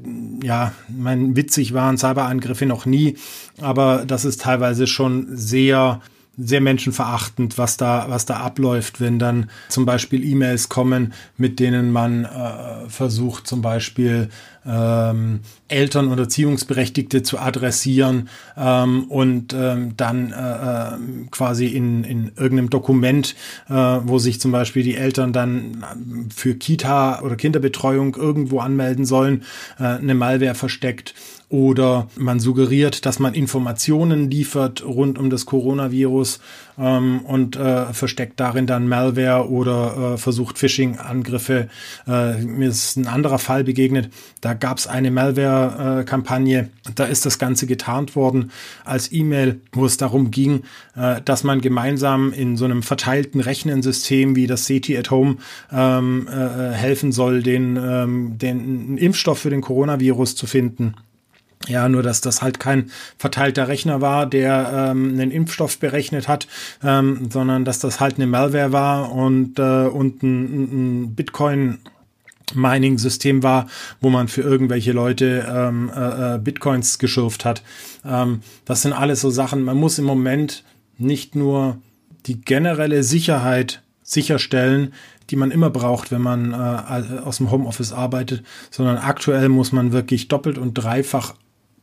ja, 0.45 0.73
mein 0.89 1.35
witzig 1.35 1.73
waren 1.73 1.97
Cyberangriffe 1.97 2.65
noch 2.65 2.85
nie, 2.85 3.15
aber 3.61 4.05
das 4.05 4.25
ist 4.25 4.41
teilweise 4.41 4.87
schon 4.87 5.27
sehr, 5.29 6.01
sehr 6.37 6.61
menschenverachtend, 6.61 7.57
was 7.57 7.77
da, 7.77 8.05
was 8.09 8.25
da 8.25 8.37
abläuft, 8.37 9.01
wenn 9.01 9.19
dann 9.19 9.49
zum 9.69 9.85
Beispiel 9.85 10.23
E-Mails 10.23 10.69
kommen, 10.69 11.13
mit 11.35 11.59
denen 11.59 11.91
man 11.91 12.25
äh, 12.25 12.89
versucht, 12.89 13.47
zum 13.47 13.61
Beispiel 13.61 14.29
ähm, 14.67 15.39
Eltern 15.67 16.07
und 16.07 16.19
Erziehungsberechtigte 16.19 17.23
zu 17.23 17.39
adressieren 17.39 18.29
ähm, 18.57 19.05
und 19.05 19.53
ähm, 19.53 19.95
dann 19.97 20.31
äh, 20.31 20.95
äh, 20.95 20.97
quasi 21.31 21.67
in, 21.67 22.03
in 22.03 22.31
irgendeinem 22.35 22.69
Dokument, 22.69 23.35
äh, 23.69 23.73
wo 23.73 24.19
sich 24.19 24.39
zum 24.39 24.51
Beispiel 24.51 24.83
die 24.83 24.95
Eltern 24.95 25.33
dann 25.33 25.85
für 26.35 26.55
Kita 26.55 27.21
oder 27.21 27.35
Kinderbetreuung 27.35 28.15
irgendwo 28.15 28.59
anmelden 28.59 29.05
sollen, 29.05 29.43
äh, 29.79 29.83
eine 29.83 30.15
Malware 30.15 30.55
versteckt 30.55 31.13
oder 31.49 32.09
man 32.17 32.39
suggeriert, 32.39 33.05
dass 33.05 33.19
man 33.19 33.33
Informationen 33.33 34.29
liefert 34.29 34.83
rund 34.83 35.17
um 35.17 35.29
das 35.29 35.45
Coronavirus 35.45 36.39
ähm, 36.77 37.21
und 37.21 37.55
äh, 37.55 37.93
versteckt 37.93 38.39
darin 38.39 38.67
dann 38.67 38.87
Malware 38.87 39.49
oder 39.49 40.13
äh, 40.13 40.17
versucht 40.17 40.57
Phishing-Angriffe. 40.57 41.69
Äh, 42.07 42.41
mir 42.43 42.69
ist 42.69 42.97
ein 42.97 43.07
anderer 43.07 43.39
Fall 43.39 43.63
begegnet. 43.63 44.09
Da 44.41 44.53
gab 44.53 44.77
es 44.77 44.87
eine 44.87 45.11
Malware-Kampagne. 45.11 46.69
da 46.95 47.05
ist 47.05 47.25
das 47.25 47.39
Ganze 47.39 47.67
getarnt 47.67 48.15
worden 48.15 48.51
als 48.85 49.11
E-Mail, 49.11 49.61
wo 49.71 49.85
es 49.85 49.97
darum 49.97 50.31
ging, 50.31 50.63
äh, 50.95 51.21
dass 51.23 51.43
man 51.43 51.61
gemeinsam 51.61 52.31
in 52.33 52.57
so 52.57 52.65
einem 52.65 52.83
verteilten 52.83 53.41
Rechnensystem 53.41 54.35
wie 54.35 54.47
das 54.47 54.67
CT 54.67 54.97
at 54.97 55.11
Home 55.11 55.37
ähm, 55.71 56.27
äh, 56.27 56.73
helfen 56.73 57.11
soll, 57.11 57.43
den, 57.43 57.77
ähm, 57.77 58.37
den 58.37 58.97
Impfstoff 58.97 59.39
für 59.39 59.49
den 59.49 59.61
Coronavirus 59.61 60.35
zu 60.35 60.47
finden. 60.47 60.95
Ja, 61.67 61.89
nur 61.89 62.03
dass 62.03 62.21
das 62.21 62.41
halt 62.41 62.59
kein 62.59 62.91
verteilter 63.17 63.67
Rechner 63.67 63.99
war, 63.99 64.25
der 64.25 64.91
ähm, 64.91 65.09
einen 65.13 65.31
Impfstoff 65.31 65.79
berechnet 65.79 66.27
hat, 66.27 66.47
ähm, 66.83 67.29
sondern 67.31 67.65
dass 67.65 67.79
das 67.79 67.99
halt 67.99 68.15
eine 68.15 68.27
Malware 68.27 68.71
war 68.71 69.11
und, 69.11 69.59
äh, 69.59 69.87
und 69.87 70.23
ein, 70.23 71.03
ein 71.03 71.15
Bitcoin 71.15 71.79
Mining-System 72.53 73.43
war, 73.43 73.67
wo 73.99 74.09
man 74.09 74.27
für 74.27 74.41
irgendwelche 74.41 74.93
Leute 74.93 75.45
ähm, 75.49 75.91
äh, 75.93 76.35
äh, 76.35 76.39
Bitcoins 76.39 76.99
geschürft 76.99 77.45
hat. 77.45 77.61
Ähm, 78.05 78.41
das 78.65 78.83
sind 78.83 78.93
alles 78.93 79.21
so 79.21 79.29
Sachen. 79.29 79.63
Man 79.63 79.77
muss 79.77 79.99
im 79.99 80.05
Moment 80.05 80.63
nicht 80.97 81.35
nur 81.35 81.77
die 82.25 82.39
generelle 82.39 83.03
Sicherheit 83.03 83.81
sicherstellen, 84.03 84.93
die 85.29 85.35
man 85.35 85.51
immer 85.51 85.69
braucht, 85.69 86.11
wenn 86.11 86.21
man 86.21 86.53
äh, 86.53 87.19
aus 87.19 87.37
dem 87.37 87.51
Homeoffice 87.51 87.91
arbeitet, 87.91 88.43
sondern 88.71 88.97
aktuell 88.97 89.49
muss 89.49 89.73
man 89.73 89.91
wirklich 89.91 90.29
doppelt 90.29 90.57
und 90.57 90.73
dreifach 90.73 91.35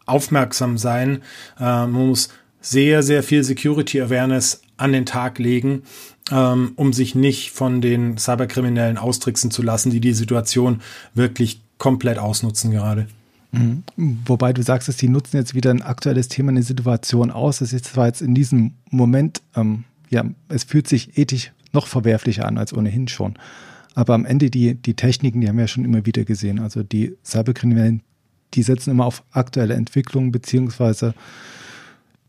aufmerksam 0.06 0.78
sein. 0.78 1.22
Äh, 1.58 1.62
man 1.62 2.08
muss 2.08 2.28
sehr, 2.60 3.02
sehr 3.02 3.22
viel 3.22 3.44
Security 3.44 4.00
Awareness 4.00 4.62
an 4.76 4.92
den 4.92 5.06
Tag 5.06 5.38
legen, 5.38 5.82
ähm, 6.30 6.72
um 6.76 6.92
sich 6.92 7.14
nicht 7.14 7.50
von 7.50 7.80
den 7.80 8.18
Cyberkriminellen 8.18 8.98
austricksen 8.98 9.50
zu 9.50 9.62
lassen, 9.62 9.90
die 9.90 10.00
die 10.00 10.14
Situation 10.14 10.80
wirklich 11.14 11.60
komplett 11.78 12.18
ausnutzen 12.18 12.70
gerade. 12.70 13.06
Mhm. 13.52 13.82
Wobei 14.26 14.52
du 14.52 14.62
sagst, 14.62 14.88
dass 14.88 14.96
die 14.96 15.08
nutzen 15.08 15.36
jetzt 15.36 15.54
wieder 15.54 15.70
ein 15.70 15.82
aktuelles 15.82 16.28
Thema, 16.28 16.50
eine 16.50 16.62
Situation 16.62 17.30
aus. 17.30 17.58
Das 17.58 17.72
ist 17.72 17.86
zwar 17.86 18.06
jetzt 18.06 18.22
in 18.22 18.34
diesem 18.34 18.72
Moment, 18.90 19.42
ähm, 19.54 19.84
ja, 20.10 20.24
es 20.48 20.64
fühlt 20.64 20.88
sich 20.88 21.16
ethisch 21.18 21.52
noch 21.72 21.86
verwerflicher 21.86 22.46
an 22.46 22.58
als 22.58 22.72
ohnehin 22.72 23.08
schon. 23.08 23.34
Aber 23.94 24.14
am 24.14 24.24
Ende 24.24 24.50
die, 24.50 24.74
die 24.74 24.94
Techniken, 24.94 25.40
die 25.40 25.48
haben 25.48 25.56
wir 25.56 25.64
ja 25.64 25.68
schon 25.68 25.84
immer 25.84 26.04
wieder 26.04 26.24
gesehen. 26.24 26.58
Also 26.58 26.82
die 26.82 27.16
Cyberkriminellen 27.24 28.02
die 28.54 28.62
setzen 28.62 28.90
immer 28.90 29.06
auf 29.06 29.22
aktuelle 29.32 29.74
Entwicklungen 29.74 30.32
beziehungsweise 30.32 31.14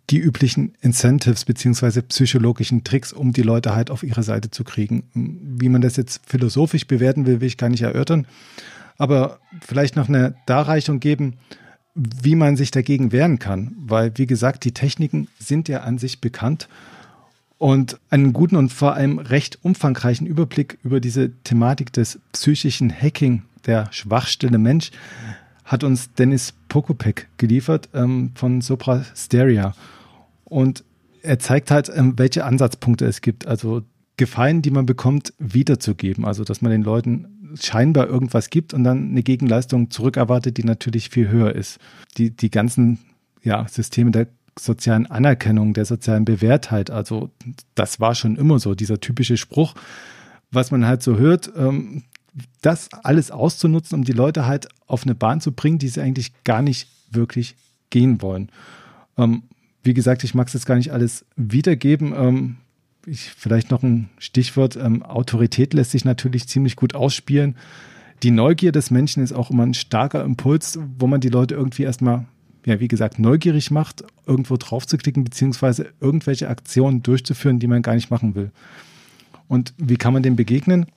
die 0.09 0.19
üblichen 0.19 0.73
Incentives 0.81 1.45
beziehungsweise 1.45 2.03
psychologischen 2.03 2.83
Tricks, 2.83 3.11
um 3.11 3.33
die 3.33 3.41
Leute 3.41 3.75
halt 3.75 3.89
auf 3.89 4.03
ihre 4.03 4.23
Seite 4.23 4.51
zu 4.51 4.63
kriegen. 4.63 5.03
Wie 5.13 5.69
man 5.69 5.81
das 5.81 5.95
jetzt 5.95 6.21
philosophisch 6.27 6.85
bewerten 6.85 7.25
will, 7.25 7.41
will 7.41 7.47
ich 7.47 7.57
gar 7.57 7.69
nicht 7.69 7.81
erörtern. 7.81 8.27
Aber 8.97 9.39
vielleicht 9.61 9.95
noch 9.95 10.07
eine 10.07 10.35
Darreichung 10.45 10.99
geben, 10.99 11.37
wie 11.95 12.35
man 12.35 12.55
sich 12.55 12.71
dagegen 12.71 13.11
wehren 13.11 13.39
kann. 13.39 13.75
Weil, 13.79 14.11
wie 14.15 14.27
gesagt, 14.27 14.63
die 14.63 14.73
Techniken 14.73 15.27
sind 15.39 15.67
ja 15.67 15.81
an 15.81 15.97
sich 15.97 16.21
bekannt. 16.21 16.67
Und 17.57 17.99
einen 18.09 18.33
guten 18.33 18.57
und 18.57 18.71
vor 18.71 18.93
allem 18.93 19.17
recht 19.17 19.59
umfangreichen 19.63 20.27
Überblick 20.27 20.77
über 20.83 20.99
diese 20.99 21.31
Thematik 21.43 21.93
des 21.93 22.19
psychischen 22.33 22.91
Hacking, 22.91 23.43
der 23.65 23.87
Schwachstelle 23.91 24.57
Mensch, 24.57 24.91
hat 25.65 25.83
uns 25.83 26.13
Dennis 26.13 26.53
Pokopek 26.69 27.27
geliefert 27.37 27.89
ähm, 27.93 28.31
von 28.35 28.61
Sopra 28.61 29.03
Steria. 29.15 29.73
Und 30.45 30.83
er 31.21 31.39
zeigt 31.39 31.71
halt, 31.71 31.91
ähm, 31.93 32.13
welche 32.17 32.45
Ansatzpunkte 32.45 33.05
es 33.05 33.21
gibt. 33.21 33.47
Also 33.47 33.81
Gefallen, 34.17 34.61
die 34.61 34.71
man 34.71 34.85
bekommt, 34.85 35.33
wiederzugeben. 35.39 36.23
Also, 36.23 36.45
dass 36.45 36.61
man 36.61 36.71
den 36.71 36.83
Leuten 36.83 37.27
scheinbar 37.59 38.07
irgendwas 38.07 38.49
gibt 38.49 38.73
und 38.73 38.85
dann 38.85 39.09
eine 39.09 39.23
Gegenleistung 39.23 39.91
zurückerwartet, 39.91 40.57
die 40.57 40.63
natürlich 40.63 41.09
viel 41.09 41.27
höher 41.27 41.53
ist. 41.53 41.79
Die, 42.17 42.29
die 42.29 42.49
ganzen 42.49 42.99
ja, 43.43 43.67
Systeme 43.67 44.11
der 44.11 44.27
sozialen 44.57 45.05
Anerkennung, 45.07 45.73
der 45.73 45.83
sozialen 45.83 46.23
Bewährtheit, 46.23 46.89
also 46.89 47.29
das 47.75 47.99
war 47.99 48.15
schon 48.15 48.37
immer 48.37 48.59
so, 48.59 48.73
dieser 48.73 49.01
typische 49.01 49.35
Spruch, 49.35 49.75
was 50.49 50.71
man 50.71 50.87
halt 50.87 51.03
so 51.03 51.17
hört, 51.17 51.51
ähm, 51.57 52.03
das 52.61 52.89
alles 53.03 53.31
auszunutzen, 53.31 53.99
um 53.99 54.03
die 54.03 54.11
Leute 54.11 54.45
halt 54.45 54.67
auf 54.87 55.03
eine 55.03 55.15
Bahn 55.15 55.41
zu 55.41 55.51
bringen, 55.51 55.79
die 55.79 55.87
sie 55.87 56.01
eigentlich 56.01 56.31
gar 56.43 56.61
nicht 56.61 56.89
wirklich 57.09 57.55
gehen 57.89 58.21
wollen. 58.21 58.49
Ähm, 59.17 59.43
wie 59.83 59.93
gesagt, 59.93 60.23
ich 60.23 60.33
mag 60.33 60.47
es 60.47 60.53
jetzt 60.53 60.65
gar 60.65 60.75
nicht 60.75 60.91
alles 60.91 61.25
wiedergeben. 61.35 62.13
Ähm, 62.15 62.57
ich, 63.05 63.29
vielleicht 63.29 63.71
noch 63.71 63.83
ein 63.83 64.09
Stichwort. 64.17 64.75
Ähm, 64.75 65.03
Autorität 65.03 65.73
lässt 65.73 65.91
sich 65.91 66.05
natürlich 66.05 66.47
ziemlich 66.47 66.75
gut 66.75 66.95
ausspielen. 66.95 67.55
Die 68.23 68.31
Neugier 68.31 68.71
des 68.71 68.91
Menschen 68.91 69.23
ist 69.23 69.33
auch 69.33 69.51
immer 69.51 69.63
ein 69.63 69.73
starker 69.73 70.23
Impuls, 70.23 70.79
wo 70.97 71.07
man 71.07 71.21
die 71.21 71.29
Leute 71.29 71.53
irgendwie 71.53 71.83
erstmal, 71.83 72.25
ja, 72.65 72.79
wie 72.79 72.87
gesagt, 72.87 73.19
neugierig 73.19 73.71
macht, 73.71 74.03
irgendwo 74.25 74.57
drauf 74.57 74.87
zu 74.87 74.97
klicken, 74.97 75.23
beziehungsweise 75.23 75.87
irgendwelche 75.99 76.49
Aktionen 76.49 77.03
durchzuführen, 77.03 77.59
die 77.59 77.67
man 77.67 77.81
gar 77.81 77.95
nicht 77.95 78.09
machen 78.09 78.33
will. 78.33 78.51
Und 79.47 79.73
wie 79.77 79.97
kann 79.97 80.13
man 80.13 80.23
dem 80.23 80.35
begegnen? 80.35 80.87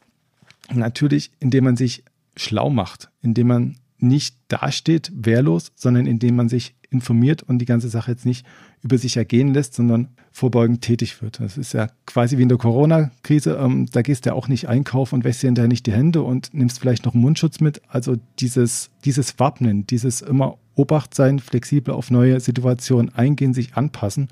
Natürlich, 0.73 1.31
indem 1.41 1.65
man 1.65 1.77
sich 1.77 2.05
schlau 2.37 2.71
macht, 2.71 3.11
indem 3.23 3.47
man 3.49 3.77
nicht 3.99 4.37
dasteht, 4.49 5.11
wehrlos, 5.15 5.73
sondern 5.75 6.07
indem 6.07 6.37
man 6.37 6.49
sich 6.49 6.75
informiert 6.91 7.43
und 7.43 7.59
die 7.59 7.65
ganze 7.67 7.89
Sache 7.89 8.13
jetzt 8.13 8.25
nicht 8.25 8.47
über 8.83 8.97
sich 8.97 9.17
ergehen 9.17 9.53
lässt, 9.53 9.75
sondern 9.75 10.09
vorbeugend 10.31 10.83
tätig 10.83 11.21
wird. 11.21 11.41
Das 11.41 11.59
ist 11.59 11.75
ja 11.75 11.89
quasi 12.07 12.39
wie 12.39 12.43
in 12.43 12.49
der 12.49 12.59
Corona-Krise. 12.59 13.59
Ähm, 13.61 13.87
da 13.93 14.03
gehst 14.03 14.25
du 14.25 14.31
ja 14.31 14.35
auch 14.35 14.49
nicht 14.49 14.69
einkaufen 14.69 15.17
und 15.17 15.25
wäschst 15.25 15.43
dir 15.43 15.49
hinterher 15.49 15.69
nicht 15.69 15.87
die 15.87 15.93
Hände 15.93 16.23
und 16.23 16.55
nimmst 16.55 16.81
vielleicht 16.81 17.05
noch 17.05 17.15
einen 17.15 17.23
Mundschutz 17.23 17.61
mit. 17.61 17.83
Also 17.89 18.17
dieses, 18.39 18.91
dieses 19.05 19.39
Wappnen, 19.39 19.87
dieses 19.87 20.23
immer 20.23 20.59
Obacht 20.77 21.15
sein, 21.15 21.41
flexibel 21.41 21.93
auf 21.93 22.11
neue 22.11 22.41
Situationen 22.41 23.13
eingehen, 23.15 23.53
sich 23.53 23.75
anpassen, 23.75 24.29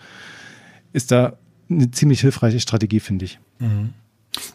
ist 0.93 1.11
da 1.11 1.37
eine 1.69 1.91
ziemlich 1.91 2.21
hilfreiche 2.21 2.61
Strategie, 2.61 3.01
finde 3.01 3.25
ich. 3.25 3.41
Mhm. 3.59 3.91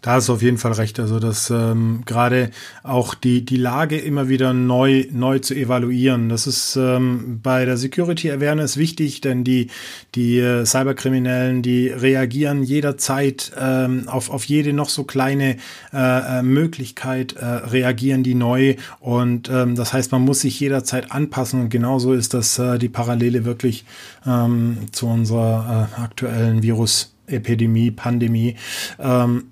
Da 0.02 0.16
du 0.30 0.34
auf 0.34 0.42
jeden 0.42 0.58
Fall 0.58 0.72
recht. 0.72 1.00
Also, 1.00 1.20
dass 1.20 1.52
ähm, 1.52 2.02
gerade 2.08 2.50
auch 2.82 3.14
die, 3.14 3.46
die 3.46 3.58
Lage 3.58 4.00
immer 4.00 4.30
wieder 4.30 4.52
neu, 4.52 5.06
neu 5.12 5.38
zu 5.38 5.54
evaluieren. 5.54 6.28
Das 6.28 6.48
ist 6.48 6.76
ähm, 6.76 7.40
bei 7.44 7.66
der 7.66 7.78
Security 7.78 8.32
Awareness 8.32 8.78
wichtig, 8.78 9.22
denn 9.22 9.44
die, 9.44 9.68
die 10.16 10.40
äh, 10.40 10.66
Cyberkriminellen, 10.66 11.62
die 11.62 11.90
reagieren 11.90 12.64
jederzeit 12.64 13.52
ähm, 13.60 14.08
auf, 14.08 14.32
auf 14.32 14.46
jede 14.46 14.74
noch 14.74 14.90
so 14.90 15.04
kleine 15.04 15.58
äh, 15.94 16.40
äh, 16.40 16.42
Möglichkeit, 16.42 17.34
äh, 17.34 17.46
reagieren 17.46 18.24
die 18.24 18.36
neu. 18.36 18.78
Und 19.00 19.50
ähm, 19.50 19.76
das 19.76 19.94
heißt, 19.94 20.12
man 20.12 20.24
muss 20.24 20.42
sich 20.42 20.60
jederzeit 20.60 21.12
anpassen. 21.12 21.62
Und 21.62 21.70
genauso 21.70 22.14
ist 22.14 22.34
das 22.34 22.58
äh, 22.58 22.80
die 22.80 22.90
Parallele 22.90 23.46
wirklich 23.46 23.86
ähm, 24.26 24.80
zu 24.92 25.06
unserer 25.06 25.90
äh, 25.96 26.02
aktuellen 26.02 26.64
Virus. 26.64 27.14
Epidemie, 27.32 27.92
Pandemie. 27.92 28.56
Ähm, 29.00 29.46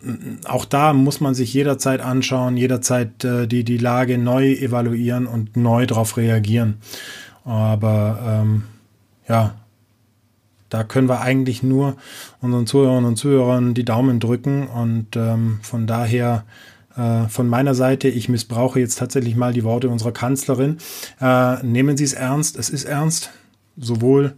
auch 0.46 0.65
da 0.65 0.94
muss 0.94 1.22
man 1.22 1.34
sich 1.34 1.54
jederzeit 1.54 2.02
anschauen, 2.02 2.58
jederzeit 2.58 3.24
äh, 3.24 3.48
die, 3.48 3.63
die 3.63 3.78
Lage 3.78 4.18
neu 4.18 4.52
evaluieren 4.54 5.28
und 5.28 5.58
neu 5.58 5.86
darauf 5.86 6.18
reagieren. 6.18 6.78
Aber 7.46 8.20
ähm, 8.44 8.63
ja, 9.28 9.56
da 10.70 10.84
können 10.84 11.10
wir 11.10 11.22
eigentlich 11.22 11.63
nur 11.63 11.98
unseren 12.42 12.68
Zuhörern 12.68 13.06
und 13.06 13.15
Zuhörern 13.15 13.74
die 13.74 13.86
Daumen 13.86 14.20
drücken 14.20 14.68
und 14.68 15.15
ähm, 15.15 15.60
von 15.62 15.88
daher 15.88 16.46
äh, 16.96 17.28
von 17.28 17.48
meiner 17.48 17.76
Seite, 17.76 18.08
ich 18.08 18.30
missbrauche 18.30 18.80
jetzt 18.80 19.00
tatsächlich 19.00 19.36
mal 19.36 19.54
die 19.54 19.63
Worte 19.63 19.89
unserer 19.89 20.12
Kanzlerin. 20.12 20.78
Äh, 21.20 21.63
nehmen 21.63 21.98
Sie 21.98 22.04
es 22.04 22.13
ernst, 22.13 22.58
es 22.58 22.70
ist 22.70 22.86
ernst, 22.86 23.32
sowohl 23.78 24.36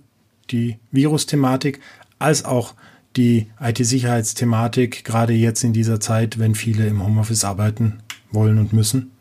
die 0.52 0.78
Virus-Thematik 0.92 1.80
als 2.20 2.46
auch 2.46 2.76
die 3.18 3.48
IT-Sicherheitsthematik, 3.60 5.04
gerade 5.04 5.34
jetzt 5.34 5.64
in 5.64 5.74
dieser 5.74 6.00
Zeit, 6.00 6.40
wenn 6.40 6.56
viele 6.56 6.88
im 6.88 7.04
Homeoffice 7.04 7.44
arbeiten 7.44 8.00
wollen 8.32 8.58
und 8.58 8.74
müssen. 8.74 9.12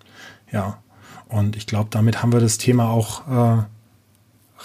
Ja, 0.52 0.78
und 1.28 1.56
ich 1.56 1.66
glaube, 1.66 1.88
damit 1.90 2.22
haben 2.22 2.32
wir 2.32 2.40
das 2.40 2.58
Thema 2.58 2.90
auch 2.90 3.28
äh, 3.28 3.62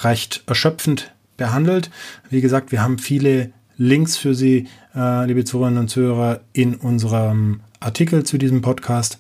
recht 0.04 0.44
erschöpfend 0.48 1.14
behandelt. 1.38 1.90
Wie 2.30 2.42
gesagt, 2.42 2.72
wir 2.72 2.82
haben 2.82 2.98
viele 2.98 3.52
Links 3.78 4.18
für 4.18 4.34
Sie, 4.34 4.68
äh, 4.96 5.26
liebe 5.26 5.44
Zuhörerinnen 5.44 5.82
und 5.82 5.90
Zuhörer, 5.90 6.42
in 6.54 6.76
unserem 6.76 7.62
Artikel 7.80 8.24
zu 8.24 8.38
diesem 8.38 8.62
Podcast. 8.62 9.20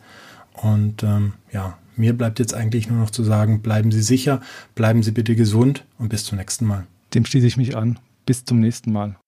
Und 0.53 1.03
ähm, 1.03 1.33
ja, 1.51 1.77
mir 1.95 2.13
bleibt 2.17 2.39
jetzt 2.39 2.53
eigentlich 2.53 2.89
nur 2.89 2.99
noch 2.99 3.09
zu 3.09 3.23
sagen, 3.23 3.61
bleiben 3.61 3.91
Sie 3.91 4.01
sicher, 4.01 4.41
bleiben 4.73 5.03
Sie 5.03 5.11
bitte 5.11 5.35
gesund 5.35 5.85
und 5.97 6.09
bis 6.09 6.25
zum 6.25 6.37
nächsten 6.37 6.65
Mal. 6.65 6.87
Dem 7.13 7.25
schließe 7.25 7.47
ich 7.47 7.57
mich 7.57 7.75
an. 7.75 7.99
Bis 8.25 8.45
zum 8.45 8.59
nächsten 8.59 8.91
Mal. 8.91 9.17